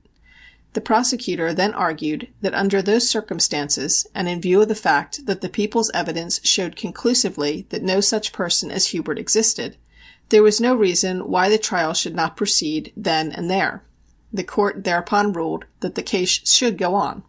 The 0.73 0.81
prosecutor 0.81 1.53
then 1.53 1.73
argued 1.73 2.29
that 2.41 2.53
under 2.53 2.81
those 2.81 3.09
circumstances, 3.09 4.07
and 4.15 4.29
in 4.29 4.41
view 4.41 4.61
of 4.61 4.69
the 4.69 4.75
fact 4.75 5.25
that 5.25 5.41
the 5.41 5.49
People's 5.49 5.91
evidence 5.93 6.39
showed 6.43 6.75
conclusively 6.75 7.65
that 7.69 7.83
no 7.83 7.99
such 7.99 8.31
person 8.31 8.71
as 8.71 8.87
Hubert 8.87 9.19
existed, 9.19 9.77
there 10.29 10.43
was 10.43 10.61
no 10.61 10.73
reason 10.73 11.29
why 11.29 11.49
the 11.49 11.57
trial 11.57 11.93
should 11.93 12.15
not 12.15 12.37
proceed 12.37 12.93
then 12.95 13.33
and 13.33 13.49
there. 13.49 13.83
The 14.31 14.45
Court 14.45 14.85
thereupon 14.85 15.33
ruled 15.33 15.65
that 15.81 15.95
the 15.95 16.03
case 16.03 16.39
should 16.49 16.77
go 16.77 16.95
on. 16.95 17.23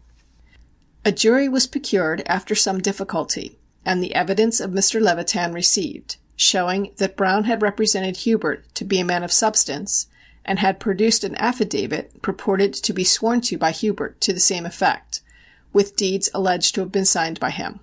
A 1.03 1.11
jury 1.11 1.49
was 1.49 1.67
procured 1.67 2.23
after 2.25 2.55
some 2.55 2.79
difficulty 2.79 3.59
and 3.85 4.01
the 4.01 4.15
evidence 4.15 4.61
of 4.61 4.71
Mr. 4.71 5.01
Levitan 5.01 5.51
received, 5.51 6.15
showing 6.37 6.91
that 6.97 7.17
Browne 7.17 7.43
had 7.43 7.61
represented 7.61 8.17
Hubert 8.17 8.73
to 8.75 8.85
be 8.85 8.99
a 8.99 9.05
man 9.05 9.23
of 9.23 9.33
substance, 9.33 10.07
and 10.45 10.59
had 10.59 10.79
produced 10.79 11.23
an 11.23 11.35
affidavit 11.35 12.21
purported 12.21 12.73
to 12.73 12.93
be 12.93 13.03
sworn 13.03 13.41
to 13.41 13.57
by 13.57 13.71
Hubert 13.71 14.19
to 14.21 14.33
the 14.33 14.39
same 14.39 14.65
effect, 14.65 15.21
with 15.71 15.95
deeds 15.95 16.29
alleged 16.33 16.75
to 16.75 16.81
have 16.81 16.91
been 16.91 17.05
signed 17.05 17.39
by 17.39 17.49
him. 17.49 17.79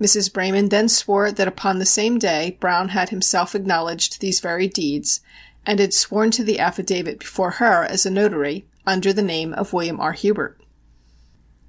Mrs. 0.00 0.32
Braman 0.32 0.68
then 0.68 0.88
swore 0.88 1.32
that 1.32 1.48
upon 1.48 1.78
the 1.78 1.86
same 1.86 2.18
day 2.18 2.56
Browne 2.60 2.90
had 2.90 3.10
himself 3.10 3.54
acknowledged 3.54 4.20
these 4.20 4.40
very 4.40 4.68
deeds, 4.68 5.20
and 5.66 5.80
had 5.80 5.92
sworn 5.92 6.30
to 6.30 6.44
the 6.44 6.58
affidavit 6.58 7.18
before 7.18 7.52
her 7.52 7.84
as 7.84 8.06
a 8.06 8.10
notary, 8.10 8.66
under 8.86 9.12
the 9.12 9.22
name 9.22 9.52
of 9.54 9.72
William 9.72 10.00
R. 10.00 10.12
Hubert. 10.12 10.60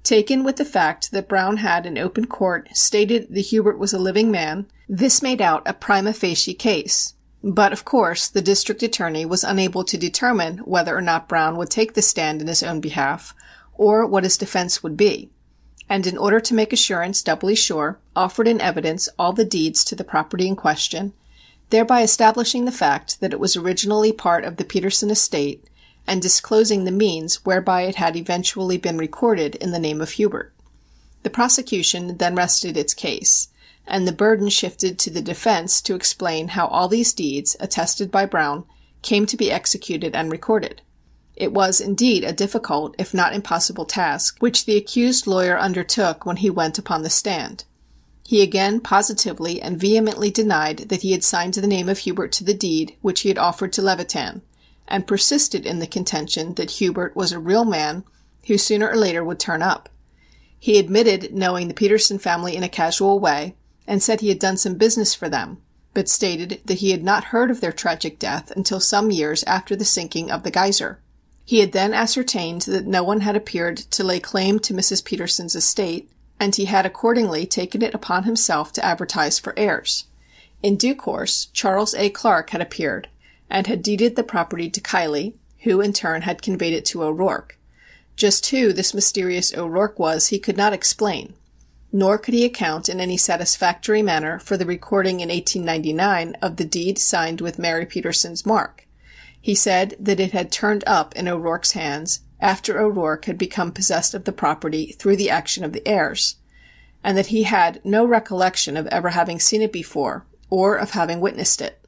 Taken 0.02 0.42
with 0.44 0.56
the 0.56 0.64
fact 0.64 1.10
that 1.10 1.28
Browne 1.28 1.58
had 1.58 1.84
in 1.84 1.98
open 1.98 2.26
court 2.26 2.68
stated 2.72 3.28
that 3.34 3.40
Hubert 3.40 3.78
was 3.78 3.92
a 3.92 3.98
living 3.98 4.30
man, 4.30 4.66
this 4.88 5.22
made 5.22 5.42
out 5.42 5.62
a 5.66 5.74
prima 5.74 6.12
facie 6.12 6.54
case; 6.54 7.14
but, 7.42 7.72
of 7.72 7.84
course, 7.84 8.28
the 8.28 8.42
District 8.42 8.82
Attorney 8.82 9.24
was 9.24 9.44
unable 9.44 9.84
to 9.84 9.96
determine 9.96 10.58
whether 10.58 10.96
or 10.96 11.00
not 11.00 11.28
Browne 11.28 11.56
would 11.56 11.70
take 11.70 11.94
the 11.94 12.02
stand 12.02 12.40
in 12.42 12.48
his 12.48 12.62
own 12.62 12.80
behalf, 12.80 13.34
or 13.74 14.06
what 14.06 14.24
his 14.24 14.36
defense 14.36 14.82
would 14.82 14.96
be, 14.96 15.30
and 15.88 16.06
in 16.06 16.18
order 16.18 16.38
to 16.38 16.54
make 16.54 16.72
assurance 16.72 17.22
doubly 17.22 17.54
sure, 17.54 17.98
offered 18.14 18.46
in 18.46 18.60
evidence 18.60 19.08
all 19.18 19.32
the 19.32 19.44
deeds 19.44 19.84
to 19.84 19.94
the 19.94 20.04
property 20.04 20.46
in 20.46 20.54
question, 20.54 21.14
thereby 21.70 22.02
establishing 22.02 22.64
the 22.64 22.72
fact 22.72 23.20
that 23.20 23.32
it 23.32 23.40
was 23.40 23.56
originally 23.56 24.12
part 24.12 24.44
of 24.44 24.56
the 24.56 24.64
Petersen 24.64 25.10
estate 25.10 25.64
and 26.06 26.20
disclosing 26.20 26.84
the 26.84 26.90
means 26.90 27.44
whereby 27.44 27.82
it 27.82 27.94
had 27.94 28.16
eventually 28.16 28.76
been 28.76 28.98
recorded 28.98 29.54
in 29.56 29.70
the 29.70 29.78
name 29.78 30.00
of 30.00 30.10
Hubert. 30.10 30.52
The 31.22 31.30
prosecution 31.30 32.16
then 32.16 32.34
rested 32.34 32.76
its 32.76 32.94
case, 32.94 33.48
and 33.86 34.06
the 34.06 34.12
burden 34.12 34.48
shifted 34.48 34.98
to 34.98 35.10
the 35.10 35.22
defense 35.22 35.80
to 35.82 35.94
explain 35.94 36.48
how 36.48 36.66
all 36.66 36.88
these 36.88 37.12
deeds, 37.12 37.56
attested 37.60 38.10
by 38.10 38.26
Browne, 38.26 38.64
came 39.02 39.26
to 39.26 39.36
be 39.36 39.50
executed 39.50 40.14
and 40.14 40.30
recorded. 40.30 40.82
It 41.36 41.52
was, 41.52 41.80
indeed, 41.80 42.22
a 42.22 42.32
difficult, 42.32 42.94
if 42.98 43.14
not 43.14 43.34
impossible 43.34 43.86
task, 43.86 44.36
which 44.40 44.66
the 44.66 44.76
accused 44.76 45.26
lawyer 45.26 45.58
undertook 45.58 46.26
when 46.26 46.36
he 46.36 46.50
went 46.50 46.78
upon 46.78 47.02
the 47.02 47.10
stand. 47.10 47.64
He 48.26 48.42
again 48.42 48.80
positively 48.80 49.60
and 49.60 49.80
vehemently 49.80 50.30
denied 50.30 50.88
that 50.90 51.02
he 51.02 51.12
had 51.12 51.24
signed 51.24 51.54
the 51.54 51.66
name 51.66 51.88
of 51.88 51.98
Hubert 51.98 52.30
to 52.32 52.44
the 52.44 52.54
deed 52.54 52.94
which 53.00 53.22
he 53.22 53.28
had 53.28 53.38
offered 53.38 53.72
to 53.72 53.82
Levitan 53.82 54.42
and 54.86 55.06
persisted 55.06 55.64
in 55.64 55.78
the 55.78 55.86
contention 55.86 56.54
that 56.54 56.72
Hubert 56.72 57.16
was 57.16 57.32
a 57.32 57.38
real 57.38 57.64
man 57.64 58.04
who 58.46 58.58
sooner 58.58 58.88
or 58.88 58.96
later 58.96 59.24
would 59.24 59.40
turn 59.40 59.62
up. 59.62 59.88
He 60.58 60.78
admitted 60.78 61.34
knowing 61.34 61.68
the 61.68 61.74
Petersen 61.74 62.18
family 62.18 62.54
in 62.54 62.62
a 62.62 62.68
casual 62.68 63.18
way, 63.18 63.56
and 63.90 64.00
said 64.00 64.20
he 64.20 64.28
had 64.28 64.38
done 64.38 64.56
some 64.56 64.74
business 64.74 65.16
for 65.16 65.28
them, 65.28 65.58
but 65.94 66.08
stated 66.08 66.60
that 66.64 66.78
he 66.78 66.92
had 66.92 67.02
not 67.02 67.24
heard 67.24 67.50
of 67.50 67.60
their 67.60 67.72
tragic 67.72 68.20
death 68.20 68.52
until 68.52 68.78
some 68.78 69.10
years 69.10 69.42
after 69.48 69.74
the 69.74 69.84
sinking 69.84 70.30
of 70.30 70.44
the 70.44 70.50
Geiser. 70.52 71.00
He 71.44 71.58
had 71.58 71.72
then 71.72 71.92
ascertained 71.92 72.62
that 72.62 72.86
no 72.86 73.02
one 73.02 73.22
had 73.22 73.34
appeared 73.34 73.78
to 73.78 74.04
lay 74.04 74.20
claim 74.20 74.60
to 74.60 74.72
Mrs. 74.72 75.04
Petersen's 75.04 75.56
estate, 75.56 76.08
and 76.38 76.54
he 76.54 76.66
had 76.66 76.86
accordingly 76.86 77.46
taken 77.46 77.82
it 77.82 77.92
upon 77.92 78.22
himself 78.22 78.72
to 78.74 78.84
advertise 78.84 79.40
for 79.40 79.58
heirs. 79.58 80.04
In 80.62 80.76
due 80.76 80.94
course 80.94 81.48
Charles 81.52 81.92
A. 81.94 82.10
Clark 82.10 82.50
had 82.50 82.60
appeared 82.60 83.08
and 83.50 83.66
had 83.66 83.82
deeded 83.82 84.14
the 84.14 84.22
property 84.22 84.70
to 84.70 84.80
Keilly, 84.80 85.34
who 85.64 85.80
in 85.80 85.92
turn 85.92 86.22
had 86.22 86.42
conveyed 86.42 86.74
it 86.74 86.84
to 86.84 87.02
O'Rourke. 87.02 87.58
Just 88.14 88.46
who 88.50 88.72
this 88.72 88.94
mysterious 88.94 89.52
O'Rourke 89.52 89.98
was 89.98 90.28
he 90.28 90.38
could 90.38 90.56
not 90.56 90.72
explain, 90.72 91.34
nor 91.92 92.18
could 92.18 92.34
he 92.34 92.44
account 92.44 92.88
in 92.88 93.00
any 93.00 93.16
satisfactory 93.16 94.02
manner 94.02 94.38
for 94.38 94.56
the 94.56 94.66
recording 94.66 95.20
in 95.20 95.28
1899 95.28 96.36
of 96.40 96.56
the 96.56 96.64
deed 96.64 96.98
signed 96.98 97.40
with 97.40 97.58
Mary 97.58 97.84
Petersen's 97.84 98.46
mark. 98.46 98.86
He 99.40 99.54
said 99.54 99.96
that 99.98 100.20
it 100.20 100.32
had 100.32 100.52
turned 100.52 100.84
up 100.86 101.16
in 101.16 101.26
O'Rourke's 101.26 101.72
hands 101.72 102.20
after 102.40 102.80
O'Rourke 102.80 103.24
had 103.24 103.38
become 103.38 103.72
possessed 103.72 104.14
of 104.14 104.24
the 104.24 104.32
property 104.32 104.92
through 104.98 105.16
the 105.16 105.30
action 105.30 105.64
of 105.64 105.72
the 105.72 105.86
heirs, 105.86 106.36
and 107.02 107.16
that 107.16 107.26
he 107.26 107.44
had 107.44 107.80
no 107.84 108.04
recollection 108.04 108.76
of 108.76 108.86
ever 108.88 109.10
having 109.10 109.40
seen 109.40 109.62
it 109.62 109.72
before, 109.72 110.26
or 110.48 110.76
of 110.76 110.90
having 110.90 111.20
witnessed 111.20 111.60
it. 111.60 111.82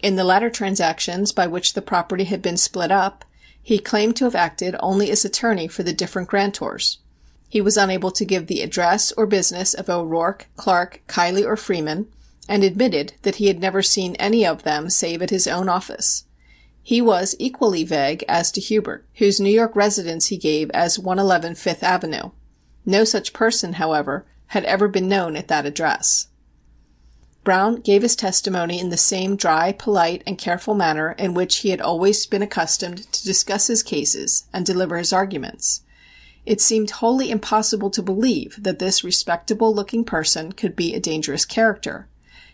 In 0.00 0.16
the 0.16 0.24
latter 0.24 0.50
transactions 0.50 1.32
by 1.32 1.46
which 1.46 1.74
the 1.74 1.82
property 1.82 2.24
had 2.24 2.40
been 2.40 2.56
split 2.56 2.90
up, 2.90 3.24
he 3.60 3.78
claimed 3.78 4.16
to 4.16 4.24
have 4.24 4.34
acted 4.34 4.76
only 4.80 5.10
as 5.10 5.24
attorney 5.24 5.68
for 5.68 5.82
the 5.82 5.92
different 5.92 6.28
grantors. 6.28 6.98
He 7.48 7.60
was 7.60 7.78
unable 7.78 8.10
to 8.10 8.24
give 8.24 8.46
the 8.46 8.60
address 8.60 9.10
or 9.12 9.26
business 9.26 9.72
of 9.72 9.88
O'Rourke, 9.88 10.48
Clark, 10.56 11.00
Keilly 11.08 11.44
or 11.44 11.56
Freeman, 11.56 12.08
and 12.46 12.62
admitted 12.62 13.14
that 13.22 13.36
he 13.36 13.46
had 13.46 13.58
never 13.58 13.82
seen 13.82 14.14
any 14.16 14.46
of 14.46 14.62
them 14.62 14.90
save 14.90 15.22
at 15.22 15.30
his 15.30 15.46
own 15.46 15.68
office. 15.68 16.24
He 16.82 17.00
was 17.02 17.34
equally 17.38 17.84
vague 17.84 18.24
as 18.28 18.50
to 18.52 18.60
Hubert, 18.60 19.06
whose 19.14 19.40
New 19.40 19.50
York 19.50 19.76
residence 19.76 20.26
he 20.26 20.36
gave 20.36 20.70
as 20.70 20.98
111 20.98 21.54
Fifth 21.54 21.82
Avenue. 21.82 22.30
No 22.86 23.04
such 23.04 23.32
person, 23.32 23.74
however, 23.74 24.26
had 24.48 24.64
ever 24.64 24.88
been 24.88 25.08
known 25.08 25.36
at 25.36 25.48
that 25.48 25.66
address. 25.66 26.28
Browne 27.44 27.76
gave 27.76 28.02
his 28.02 28.16
testimony 28.16 28.78
in 28.78 28.90
the 28.90 28.96
same 28.96 29.36
dry, 29.36 29.72
polite 29.72 30.22
and 30.26 30.36
careful 30.36 30.74
manner 30.74 31.12
in 31.12 31.34
which 31.34 31.56
he 31.58 31.70
had 31.70 31.80
always 31.80 32.26
been 32.26 32.42
accustomed 32.42 33.10
to 33.12 33.24
discuss 33.24 33.68
his 33.68 33.82
cases 33.82 34.44
and 34.52 34.66
deliver 34.66 34.98
his 34.98 35.12
arguments. 35.12 35.82
It 36.48 36.62
seemed 36.62 36.92
wholly 36.92 37.30
impossible 37.30 37.90
to 37.90 38.02
believe 38.02 38.56
that 38.62 38.78
this 38.78 39.04
respectable 39.04 39.74
looking 39.74 40.02
person 40.02 40.52
could 40.52 40.74
be 40.74 40.94
a 40.94 40.98
dangerous 40.98 41.44
character, 41.44 42.08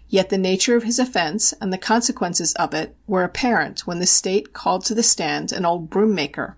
yet 0.08 0.30
the 0.30 0.36
nature 0.36 0.74
of 0.74 0.82
his 0.82 0.98
offence 0.98 1.54
and 1.60 1.72
the 1.72 1.78
consequences 1.78 2.54
of 2.54 2.74
it 2.74 2.96
were 3.06 3.22
apparent 3.22 3.86
when 3.86 4.00
the 4.00 4.06
State 4.06 4.52
called 4.52 4.84
to 4.86 4.96
the 4.96 5.04
stand 5.04 5.52
an 5.52 5.64
old 5.64 5.90
broom 5.90 6.12
maker, 6.12 6.56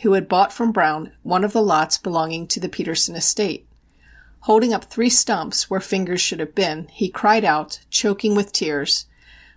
who 0.00 0.14
had 0.14 0.26
bought 0.28 0.52
from 0.52 0.72
Browne 0.72 1.12
one 1.22 1.44
of 1.44 1.52
the 1.52 1.62
lots 1.62 1.98
belonging 1.98 2.48
to 2.48 2.58
the 2.58 2.68
Petersen 2.68 3.14
estate. 3.14 3.64
Holding 4.40 4.74
up 4.74 4.86
three 4.86 5.08
stumps 5.08 5.70
where 5.70 5.78
fingers 5.78 6.20
should 6.20 6.40
have 6.40 6.56
been, 6.56 6.88
he 6.88 7.08
cried 7.08 7.44
out, 7.44 7.78
choking 7.90 8.34
with 8.34 8.50
tears: 8.50 9.06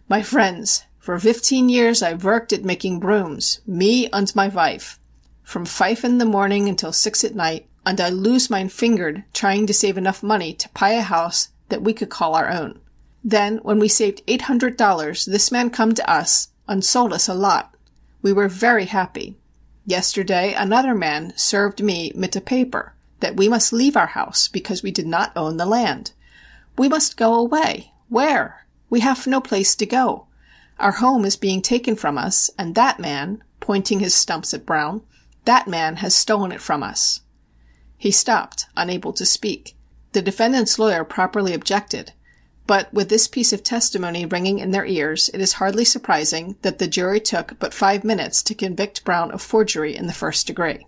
"My 0.08 0.22
friends, 0.22 0.84
for 1.00 1.18
fifteen 1.18 1.70
years 1.70 2.04
I 2.04 2.14
worked 2.14 2.54
at 2.54 2.64
making 2.64 3.00
brooms, 3.00 3.62
me 3.66 4.08
und 4.12 4.36
my 4.36 4.48
wife, 4.48 5.00
from 5.46 5.64
five 5.64 6.04
in 6.04 6.18
the 6.18 6.26
morning 6.26 6.68
until 6.68 6.92
six 6.92 7.24
at 7.24 7.36
night, 7.36 7.68
and 7.86 8.02
I 8.02 8.10
lose 8.10 8.50
mine 8.50 8.68
fingered 8.68 9.24
trying 9.32 9.68
to 9.68 9.74
save 9.74 9.96
enough 9.96 10.24
money 10.24 10.54
to 10.56 10.70
buy 10.70 10.90
a 10.90 11.02
house 11.02 11.50
that 11.70 11.84
we 11.84 11.94
could 11.94 12.10
call 12.10 12.34
our 12.34 12.50
own. 12.50 12.80
Then 13.24 13.58
when 13.58 13.78
we 13.78 13.88
saved 13.88 14.24
eight 14.28 14.42
hundred 14.44 14.76
dollars 14.76 15.26
this 15.26 15.52
man 15.52 15.70
come 15.70 15.94
to 15.94 16.10
us 16.10 16.50
and 16.68 16.84
sold 16.84 17.14
us 17.14 17.30
a 17.30 17.36
lot. 17.36 17.76
We 18.24 18.34
were 18.34 18.48
very 18.48 18.86
happy. 18.86 19.38
Yesterday 19.86 20.54
another 20.54 20.96
man 20.96 21.32
served 21.38 21.82
me 21.82 22.12
mit 22.16 22.36
a 22.36 22.42
paper 22.42 22.94
that 23.20 23.38
we 23.38 23.48
must 23.48 23.72
leave 23.72 23.96
our 23.96 24.08
house 24.08 24.48
because 24.48 24.82
we 24.82 24.92
did 24.92 25.06
not 25.06 25.32
own 25.36 25.58
the 25.58 25.66
land. 25.68 26.12
We 26.76 26.90
must 26.90 27.18
go 27.18 27.36
away. 27.36 27.94
Where? 28.10 28.66
We 28.90 29.02
have 29.02 29.28
no 29.28 29.42
place 29.42 29.76
to 29.76 29.86
go. 29.86 30.26
Our 30.80 30.94
home 30.94 31.24
is 31.24 31.38
being 31.38 31.62
taken 31.62 31.96
from 31.96 32.18
us, 32.18 32.50
and 32.58 32.76
that 32.76 33.00
man 33.00 33.44
pointing 33.60 34.00
his 34.00 34.14
stumps 34.14 34.54
at 34.54 34.66
Browne 34.66 35.02
that 35.46 35.68
man 35.68 35.98
has 35.98 36.16
stolen 36.16 36.52
it 36.52 36.62
from 36.62 36.84
us." 36.84 37.22
He 37.98 38.12
stopped, 38.12 38.68
unable 38.76 39.14
to 39.14 39.26
speak. 39.26 39.76
The 40.12 40.22
defendant's 40.22 40.78
lawyer 40.78 41.04
properly 41.04 41.54
objected, 41.54 42.14
but 42.68 42.94
with 42.94 43.10
this 43.10 43.28
piece 43.28 43.54
of 43.54 43.64
testimony 43.64 44.26
ringing 44.26 44.60
in 44.60 44.72
their 44.72 44.86
ears 44.86 45.30
it 45.34 45.42
is 45.42 45.54
hardly 45.54 45.86
surprising 45.86 46.56
that 46.62 46.80
the 46.80 46.88
jury 46.88 47.20
took 47.20 47.60
but 47.60 47.74
five 47.74 48.04
minutes 48.04 48.42
to 48.44 48.56
convict 48.56 49.06
Browne 49.06 49.32
of 49.32 49.42
forgery 49.42 49.96
in 49.96 50.08
the 50.08 50.14
first 50.14 50.48
degree. 50.48 50.88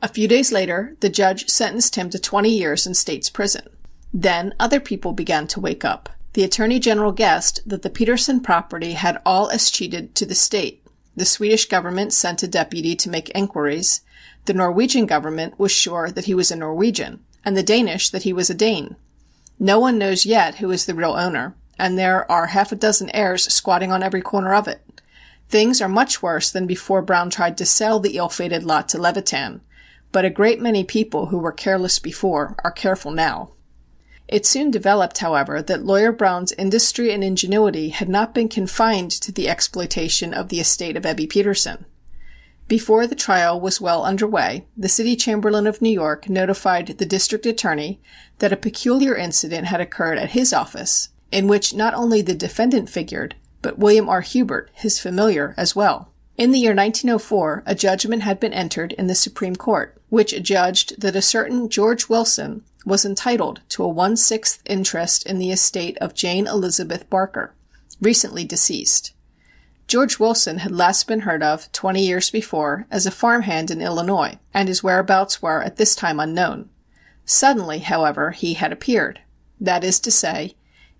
A 0.00 0.08
few 0.08 0.28
days 0.28 0.52
later 0.52 0.96
the 1.00 1.08
judge 1.08 1.48
sentenced 1.48 1.96
him 1.96 2.10
to 2.10 2.18
twenty 2.18 2.50
years 2.50 2.86
in 2.86 2.94
State's 2.94 3.30
prison. 3.30 3.68
Then 4.12 4.54
other 4.60 4.80
people 4.80 5.12
began 5.12 5.46
to 5.48 5.60
wake 5.60 5.84
up. 5.84 6.08
The 6.34 6.44
Attorney 6.44 6.78
General 6.78 7.12
guessed 7.12 7.60
that 7.66 7.82
the 7.82 7.90
Petersen 7.90 8.40
property 8.40 8.92
had 8.92 9.20
all 9.24 9.50
escheated 9.50 10.14
to 10.14 10.26
the 10.26 10.34
State. 10.34 10.83
The 11.16 11.24
Swedish 11.24 11.66
Government 11.66 12.12
sent 12.12 12.42
a 12.42 12.48
deputy 12.48 12.96
to 12.96 13.08
make 13.08 13.30
enquiries. 13.30 14.00
The 14.46 14.54
Norwegian 14.54 15.06
Government 15.06 15.58
was 15.58 15.70
sure 15.70 16.10
that 16.10 16.24
he 16.24 16.34
was 16.34 16.50
a 16.50 16.56
Norwegian, 16.56 17.20
and 17.44 17.56
the 17.56 17.62
Danish 17.62 18.10
that 18.10 18.24
he 18.24 18.32
was 18.32 18.50
a 18.50 18.54
Dane. 18.54 18.96
No 19.58 19.78
one 19.78 19.96
knows 19.96 20.26
yet 20.26 20.56
who 20.56 20.72
is 20.72 20.86
the 20.86 20.94
real 20.94 21.12
owner, 21.12 21.54
and 21.78 21.96
there 21.96 22.30
are 22.30 22.46
half 22.46 22.72
a 22.72 22.76
dozen 22.76 23.10
heirs 23.10 23.52
squatting 23.52 23.92
on 23.92 24.02
every 24.02 24.22
corner 24.22 24.54
of 24.54 24.66
it. 24.66 24.82
Things 25.48 25.80
are 25.80 25.88
much 25.88 26.20
worse 26.22 26.50
than 26.50 26.66
before 26.66 27.02
Browne 27.02 27.30
tried 27.30 27.56
to 27.58 27.66
sell 27.66 28.00
the 28.00 28.16
ill 28.16 28.28
fated 28.28 28.64
lot 28.64 28.88
to 28.88 29.00
Levitan, 29.00 29.60
but 30.10 30.24
a 30.24 30.30
great 30.30 30.60
many 30.60 30.82
people 30.82 31.26
who 31.26 31.38
were 31.38 31.52
careless 31.52 31.98
before 31.98 32.56
are 32.64 32.72
careful 32.72 33.12
now. 33.12 33.50
It 34.26 34.46
soon 34.46 34.70
developed, 34.70 35.18
however, 35.18 35.60
that 35.62 35.84
Lawyer 35.84 36.10
Browne's 36.10 36.52
industry 36.52 37.12
and 37.12 37.22
ingenuity 37.22 37.90
had 37.90 38.08
not 38.08 38.34
been 38.34 38.48
confined 38.48 39.10
to 39.10 39.30
the 39.30 39.48
exploitation 39.48 40.32
of 40.32 40.48
the 40.48 40.60
estate 40.60 40.96
of 40.96 41.04
Ebbe 41.04 41.28
Petersen. 41.28 41.84
Before 42.66 43.06
the 43.06 43.14
trial 43.14 43.60
was 43.60 43.82
well 43.82 44.04
under 44.04 44.26
way 44.26 44.66
the 44.74 44.88
City 44.88 45.16
Chamberlain 45.16 45.66
of 45.66 45.82
New 45.82 45.90
York 45.90 46.30
notified 46.30 46.86
the 46.86 47.04
District 47.04 47.44
Attorney 47.44 48.00
that 48.38 48.54
a 48.54 48.56
peculiar 48.56 49.14
incident 49.14 49.66
had 49.66 49.82
occurred 49.82 50.16
at 50.16 50.30
his 50.30 50.54
office, 50.54 51.10
in 51.30 51.46
which 51.46 51.74
not 51.74 51.92
only 51.92 52.22
the 52.22 52.34
defendant 52.34 52.88
figured, 52.88 53.34
but 53.60 53.78
William 53.78 54.08
R. 54.08 54.22
Hubert, 54.22 54.70
his 54.72 54.98
familiar, 54.98 55.52
as 55.58 55.76
well. 55.76 56.08
In 56.38 56.50
the 56.50 56.58
year 56.58 56.74
1904 56.74 57.62
a 57.66 57.74
judgment 57.74 58.22
had 58.22 58.40
been 58.40 58.54
entered 58.54 58.92
in 58.94 59.06
the 59.06 59.14
Supreme 59.14 59.56
Court, 59.56 60.00
which 60.08 60.32
adjudged 60.32 61.00
that 61.00 61.14
a 61.14 61.22
certain 61.22 61.68
George 61.68 62.08
Wilson 62.08 62.64
was 62.84 63.04
entitled 63.04 63.60
to 63.68 63.82
a 63.82 63.88
one 63.88 64.16
sixth 64.16 64.62
interest 64.66 65.24
in 65.26 65.38
the 65.38 65.50
estate 65.50 65.96
of 65.98 66.14
Jane 66.14 66.46
Elizabeth 66.46 67.08
Barker, 67.08 67.54
recently 68.00 68.44
deceased. 68.44 69.12
George 69.86 70.18
Wilson 70.18 70.58
had 70.58 70.72
last 70.72 71.06
been 71.06 71.20
heard 71.20 71.42
of, 71.42 71.70
twenty 71.72 72.06
years 72.06 72.30
before, 72.30 72.86
as 72.90 73.06
a 73.06 73.10
farm 73.10 73.42
hand 73.42 73.70
in 73.70 73.82
Illinois, 73.82 74.38
and 74.52 74.68
his 74.68 74.82
whereabouts 74.82 75.42
were 75.42 75.62
at 75.62 75.76
this 75.76 75.94
time 75.94 76.18
unknown. 76.18 76.70
Suddenly, 77.26 77.80
however, 77.80 78.30
he 78.30 78.54
had 78.54 78.72
appeared. 78.72 79.20
That 79.60 79.84
is 79.84 80.00
to 80.00 80.10
say, 80.10 80.56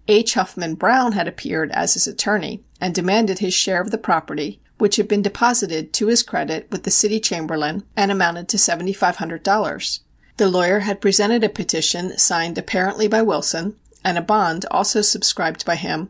H. 0.07 0.35
Huffman 0.35 0.75
Browne 0.75 1.13
had 1.13 1.27
appeared 1.27 1.71
as 1.73 1.95
his 1.95 2.07
attorney 2.07 2.63
and 2.81 2.95
demanded 2.95 3.39
his 3.39 3.55
share 3.55 3.81
of 3.81 3.91
the 3.91 3.99
property, 3.99 4.61
which 4.77 4.97
had 4.97 5.09
been 5.09 5.23
deposited 5.23 5.93
to 5.95 6.09
his 6.09 6.23
credit 6.23 6.69
with 6.71 6.83
the 6.83 6.91
City 6.91 7.21
Chamberlain 7.21 7.85
and 7.97 8.11
amounted 8.11 8.49
to 8.51 8.59
$7,500. 8.59 10.01
The 10.37 10.49
lawyer 10.49 10.81
had 10.81 11.01
presented 11.01 11.45
a 11.45 11.49
petition 11.49 12.19
signed 12.19 12.59
apparently 12.59 13.07
by 13.07 13.23
Wilson, 13.23 13.77
and 14.03 14.19
a 14.19 14.23
bond, 14.23 14.67
also 14.69 15.01
subscribed 15.01 15.65
by 15.65 15.77
him, 15.77 16.09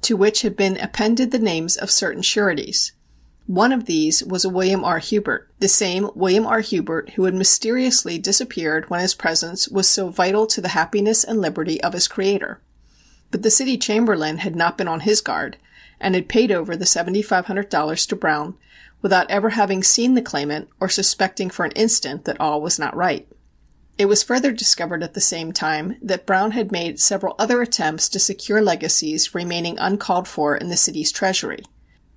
to 0.00 0.16
which 0.16 0.40
had 0.40 0.56
been 0.56 0.78
appended 0.78 1.30
the 1.30 1.38
names 1.38 1.76
of 1.76 1.90
certain 1.90 2.22
sureties. 2.22 2.92
One 3.46 3.72
of 3.72 3.84
these 3.84 4.24
was 4.24 4.44
a 4.44 4.48
William 4.48 4.84
R. 4.84 5.00
Hubert, 5.00 5.50
the 5.58 5.68
same 5.68 6.10
William 6.14 6.46
R. 6.46 6.60
Hubert 6.60 7.10
who 7.10 7.24
had 7.24 7.34
mysteriously 7.34 8.18
disappeared 8.18 8.88
when 8.88 9.00
his 9.00 9.14
presence 9.14 9.68
was 9.68 9.86
so 9.86 10.08
vital 10.08 10.46
to 10.46 10.62
the 10.62 10.68
happiness 10.68 11.22
and 11.22 11.40
liberty 11.40 11.78
of 11.82 11.92
his 11.92 12.08
creator. 12.08 12.60
But 13.30 13.42
the 13.42 13.50
City 13.50 13.76
Chamberlain 13.76 14.38
had 14.38 14.56
not 14.56 14.78
been 14.78 14.88
on 14.88 15.00
his 15.00 15.20
guard, 15.20 15.58
and 16.00 16.14
had 16.14 16.28
paid 16.28 16.50
over 16.50 16.74
the 16.74 16.86
$7,500 16.86 18.08
to 18.08 18.16
Browne 18.16 18.54
without 19.02 19.30
ever 19.30 19.50
having 19.50 19.82
seen 19.82 20.14
the 20.14 20.22
claimant 20.22 20.68
or 20.80 20.88
suspecting 20.88 21.50
for 21.50 21.66
an 21.66 21.72
instant 21.72 22.24
that 22.24 22.40
all 22.40 22.62
was 22.62 22.78
not 22.78 22.96
right. 22.96 23.28
It 23.98 24.06
was 24.06 24.22
further 24.22 24.52
discovered 24.52 25.02
at 25.02 25.14
the 25.14 25.20
same 25.20 25.50
time 25.50 25.96
that 26.00 26.24
Browne 26.24 26.52
had 26.52 26.70
made 26.70 27.00
several 27.00 27.34
other 27.36 27.60
attempts 27.60 28.08
to 28.10 28.20
secure 28.20 28.62
legacies 28.62 29.34
remaining 29.34 29.76
uncalled 29.76 30.28
for 30.28 30.56
in 30.56 30.68
the 30.68 30.76
city's 30.76 31.10
treasury. 31.10 31.64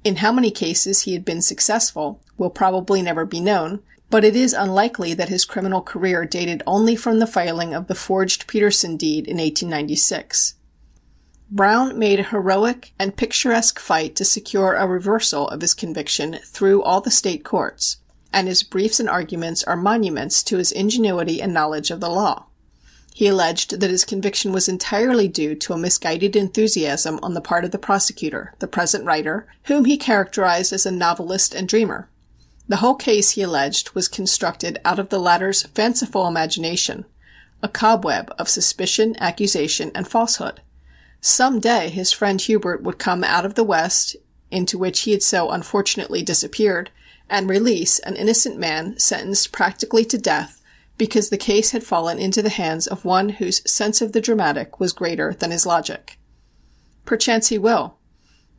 In 0.03 0.17
how 0.17 0.31
many 0.31 0.51
cases 0.51 1.01
he 1.01 1.13
had 1.13 1.25
been 1.25 1.41
successful 1.41 2.21
will 2.37 2.51
probably 2.51 3.01
never 3.01 3.25
be 3.25 3.39
known, 3.39 3.79
but 4.11 4.23
it 4.23 4.35
is 4.35 4.53
unlikely 4.53 5.15
that 5.15 5.29
his 5.29 5.43
criminal 5.43 5.81
career 5.81 6.23
dated 6.23 6.61
only 6.67 6.95
from 6.95 7.17
the 7.17 7.25
filing 7.25 7.73
of 7.73 7.87
the 7.87 7.95
forged 7.95 8.45
Petersen 8.45 8.95
deed 8.95 9.25
in 9.25 9.37
1896. 9.37 10.53
Browne 11.49 11.97
made 11.97 12.19
a 12.19 12.23
heroic 12.23 12.93
and 12.99 13.17
picturesque 13.17 13.79
fight 13.79 14.15
to 14.17 14.23
secure 14.23 14.75
a 14.75 14.87
reversal 14.87 15.47
of 15.47 15.61
his 15.61 15.73
conviction 15.73 16.37
through 16.45 16.83
all 16.83 17.01
the 17.01 17.09
State 17.09 17.43
courts 17.43 17.97
and 18.33 18.47
his 18.47 18.63
briefs 18.63 18.99
and 18.99 19.09
arguments 19.09 19.63
are 19.63 19.75
monuments 19.75 20.43
to 20.43 20.57
his 20.57 20.71
ingenuity 20.71 21.41
and 21.41 21.53
knowledge 21.53 21.91
of 21.91 21.99
the 21.99 22.09
law. 22.09 22.45
He 23.13 23.27
alleged 23.27 23.79
that 23.79 23.89
his 23.89 24.05
conviction 24.05 24.53
was 24.53 24.69
entirely 24.69 25.27
due 25.27 25.53
to 25.55 25.73
a 25.73 25.77
misguided 25.77 26.35
enthusiasm 26.35 27.19
on 27.21 27.33
the 27.33 27.41
part 27.41 27.65
of 27.65 27.71
the 27.71 27.77
prosecutor, 27.77 28.53
the 28.59 28.67
present 28.67 29.05
writer, 29.05 29.47
whom 29.63 29.85
he 29.85 29.97
characterized 29.97 30.71
as 30.71 30.85
a 30.85 30.91
novelist 30.91 31.53
and 31.53 31.67
dreamer. 31.67 32.07
The 32.69 32.77
whole 32.77 32.95
case, 32.95 33.31
he 33.31 33.41
alleged, 33.41 33.91
was 33.91 34.07
constructed 34.07 34.79
out 34.85 34.97
of 34.97 35.09
the 35.09 35.19
latter's 35.19 35.63
fanciful 35.63 36.25
imagination, 36.25 37.05
a 37.61 37.67
cobweb 37.67 38.33
of 38.39 38.47
suspicion, 38.47 39.15
accusation, 39.19 39.91
and 39.93 40.07
falsehood. 40.07 40.61
Some 41.19 41.59
day 41.59 41.89
his 41.89 42.13
friend 42.13 42.39
Hubert 42.39 42.81
would 42.81 42.97
come 42.97 43.23
out 43.25 43.45
of 43.45 43.55
the 43.55 43.63
West, 43.63 44.15
into 44.49 44.77
which 44.77 45.01
he 45.01 45.11
had 45.11 45.21
so 45.21 45.49
unfortunately 45.49 46.23
disappeared, 46.23 46.89
and 47.31 47.49
release 47.49 47.97
an 47.99 48.15
innocent 48.15 48.59
man 48.59 48.99
sentenced 48.99 49.51
practically 49.51 50.05
to 50.05 50.17
death 50.17 50.61
because 50.97 51.29
the 51.29 51.37
case 51.37 51.71
had 51.71 51.83
fallen 51.83 52.19
into 52.19 52.43
the 52.43 52.49
hands 52.49 52.85
of 52.85 53.05
one 53.05 53.29
whose 53.29 53.63
sense 53.65 54.01
of 54.01 54.11
the 54.11 54.21
dramatic 54.21 54.79
was 54.79 54.93
greater 54.93 55.33
than 55.33 55.49
his 55.49 55.65
logic. 55.65 56.19
Perchance 57.05 57.47
he 57.47 57.57
will. 57.57 57.97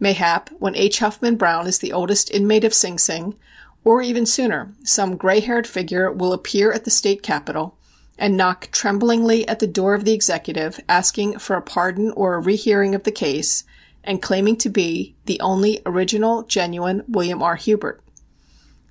Mayhap, 0.01 0.51
when 0.59 0.75
H. 0.75 0.99
Huffman 0.99 1.37
Browne 1.37 1.69
is 1.69 1.79
the 1.79 1.93
oldest 1.93 2.33
inmate 2.33 2.65
of 2.65 2.75
Sing 2.75 2.99
Sing, 2.99 3.39
or 3.85 4.03
even 4.03 4.27
sooner, 4.27 4.73
some 4.83 5.17
gray 5.17 5.39
haired 5.39 5.67
figure 5.67 6.11
will 6.11 6.33
appear 6.33 6.73
at 6.73 6.85
the 6.85 6.91
State 6.91 7.23
Capitol 7.23 7.77
and 8.19 8.37
knock 8.37 8.71
tremblingly 8.73 9.47
at 9.47 9.59
the 9.59 9.67
door 9.67 9.95
of 9.95 10.05
the 10.05 10.13
Executive 10.13 10.81
asking 10.89 11.39
for 11.39 11.57
a 11.57 11.63
pardon 11.63 12.11
or 12.13 12.35
a 12.35 12.41
rehearing 12.41 12.95
of 12.95 13.05
the 13.05 13.13
case, 13.13 13.65
and 14.03 14.23
claiming 14.23 14.57
to 14.57 14.69
be 14.69 15.15
the 15.27 15.41
only 15.41 15.81
original, 15.87 16.43
genuine 16.43 17.05
William 17.07 17.43
R. 17.43 17.57
Hubert. 17.57 18.03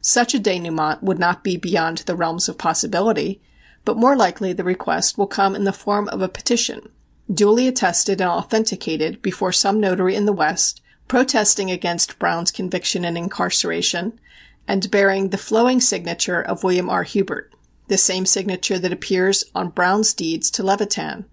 Such 0.01 0.33
a 0.33 0.39
denouement 0.39 1.03
would 1.03 1.19
not 1.19 1.43
be 1.43 1.57
beyond 1.57 1.99
the 1.99 2.15
realms 2.15 2.49
of 2.49 2.57
possibility, 2.57 3.39
but 3.85 3.97
more 3.97 4.15
likely 4.15 4.51
the 4.51 4.63
request 4.63 5.17
will 5.17 5.27
come 5.27 5.55
in 5.55 5.63
the 5.63 5.71
form 5.71 6.09
of 6.09 6.21
a 6.21 6.27
petition, 6.27 6.89
duly 7.31 7.67
attested 7.67 8.19
and 8.19 8.29
authenticated 8.29 9.21
before 9.21 9.51
some 9.51 9.79
notary 9.79 10.15
in 10.15 10.25
the 10.25 10.33
West, 10.33 10.81
protesting 11.07 11.69
against 11.69 12.17
Browne's 12.17 12.51
conviction 12.51 13.05
and 13.05 13.17
incarceration, 13.17 14.19
and 14.67 14.89
bearing 14.89 15.29
the 15.29 15.37
flowing 15.37 15.79
signature 15.79 16.41
of 16.41 16.63
William 16.63 16.89
R. 16.89 17.03
Hubert, 17.03 17.53
the 17.87 17.97
same 17.97 18.25
signature 18.25 18.79
that 18.79 18.93
appears 18.93 19.43
on 19.53 19.69
Browne's 19.69 20.13
deeds 20.13 20.49
to 20.51 20.63
Levitan, 20.63 21.25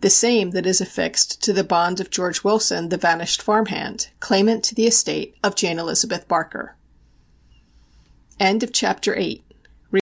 the 0.00 0.10
same 0.10 0.52
that 0.52 0.66
is 0.66 0.80
affixed 0.80 1.42
to 1.42 1.52
the 1.52 1.64
bond 1.64 2.00
of 2.00 2.10
George 2.10 2.44
Wilson, 2.44 2.88
the 2.90 2.96
vanished 2.96 3.42
farm 3.42 3.66
hand, 3.66 4.08
claimant 4.20 4.62
to 4.64 4.74
the 4.74 4.86
estate 4.86 5.34
of 5.42 5.56
Jane 5.56 5.78
Elizabeth 5.78 6.28
Barker. 6.28 6.76
End 8.38 8.62
of 8.62 8.70
chapter 8.70 9.16
8 9.16 9.45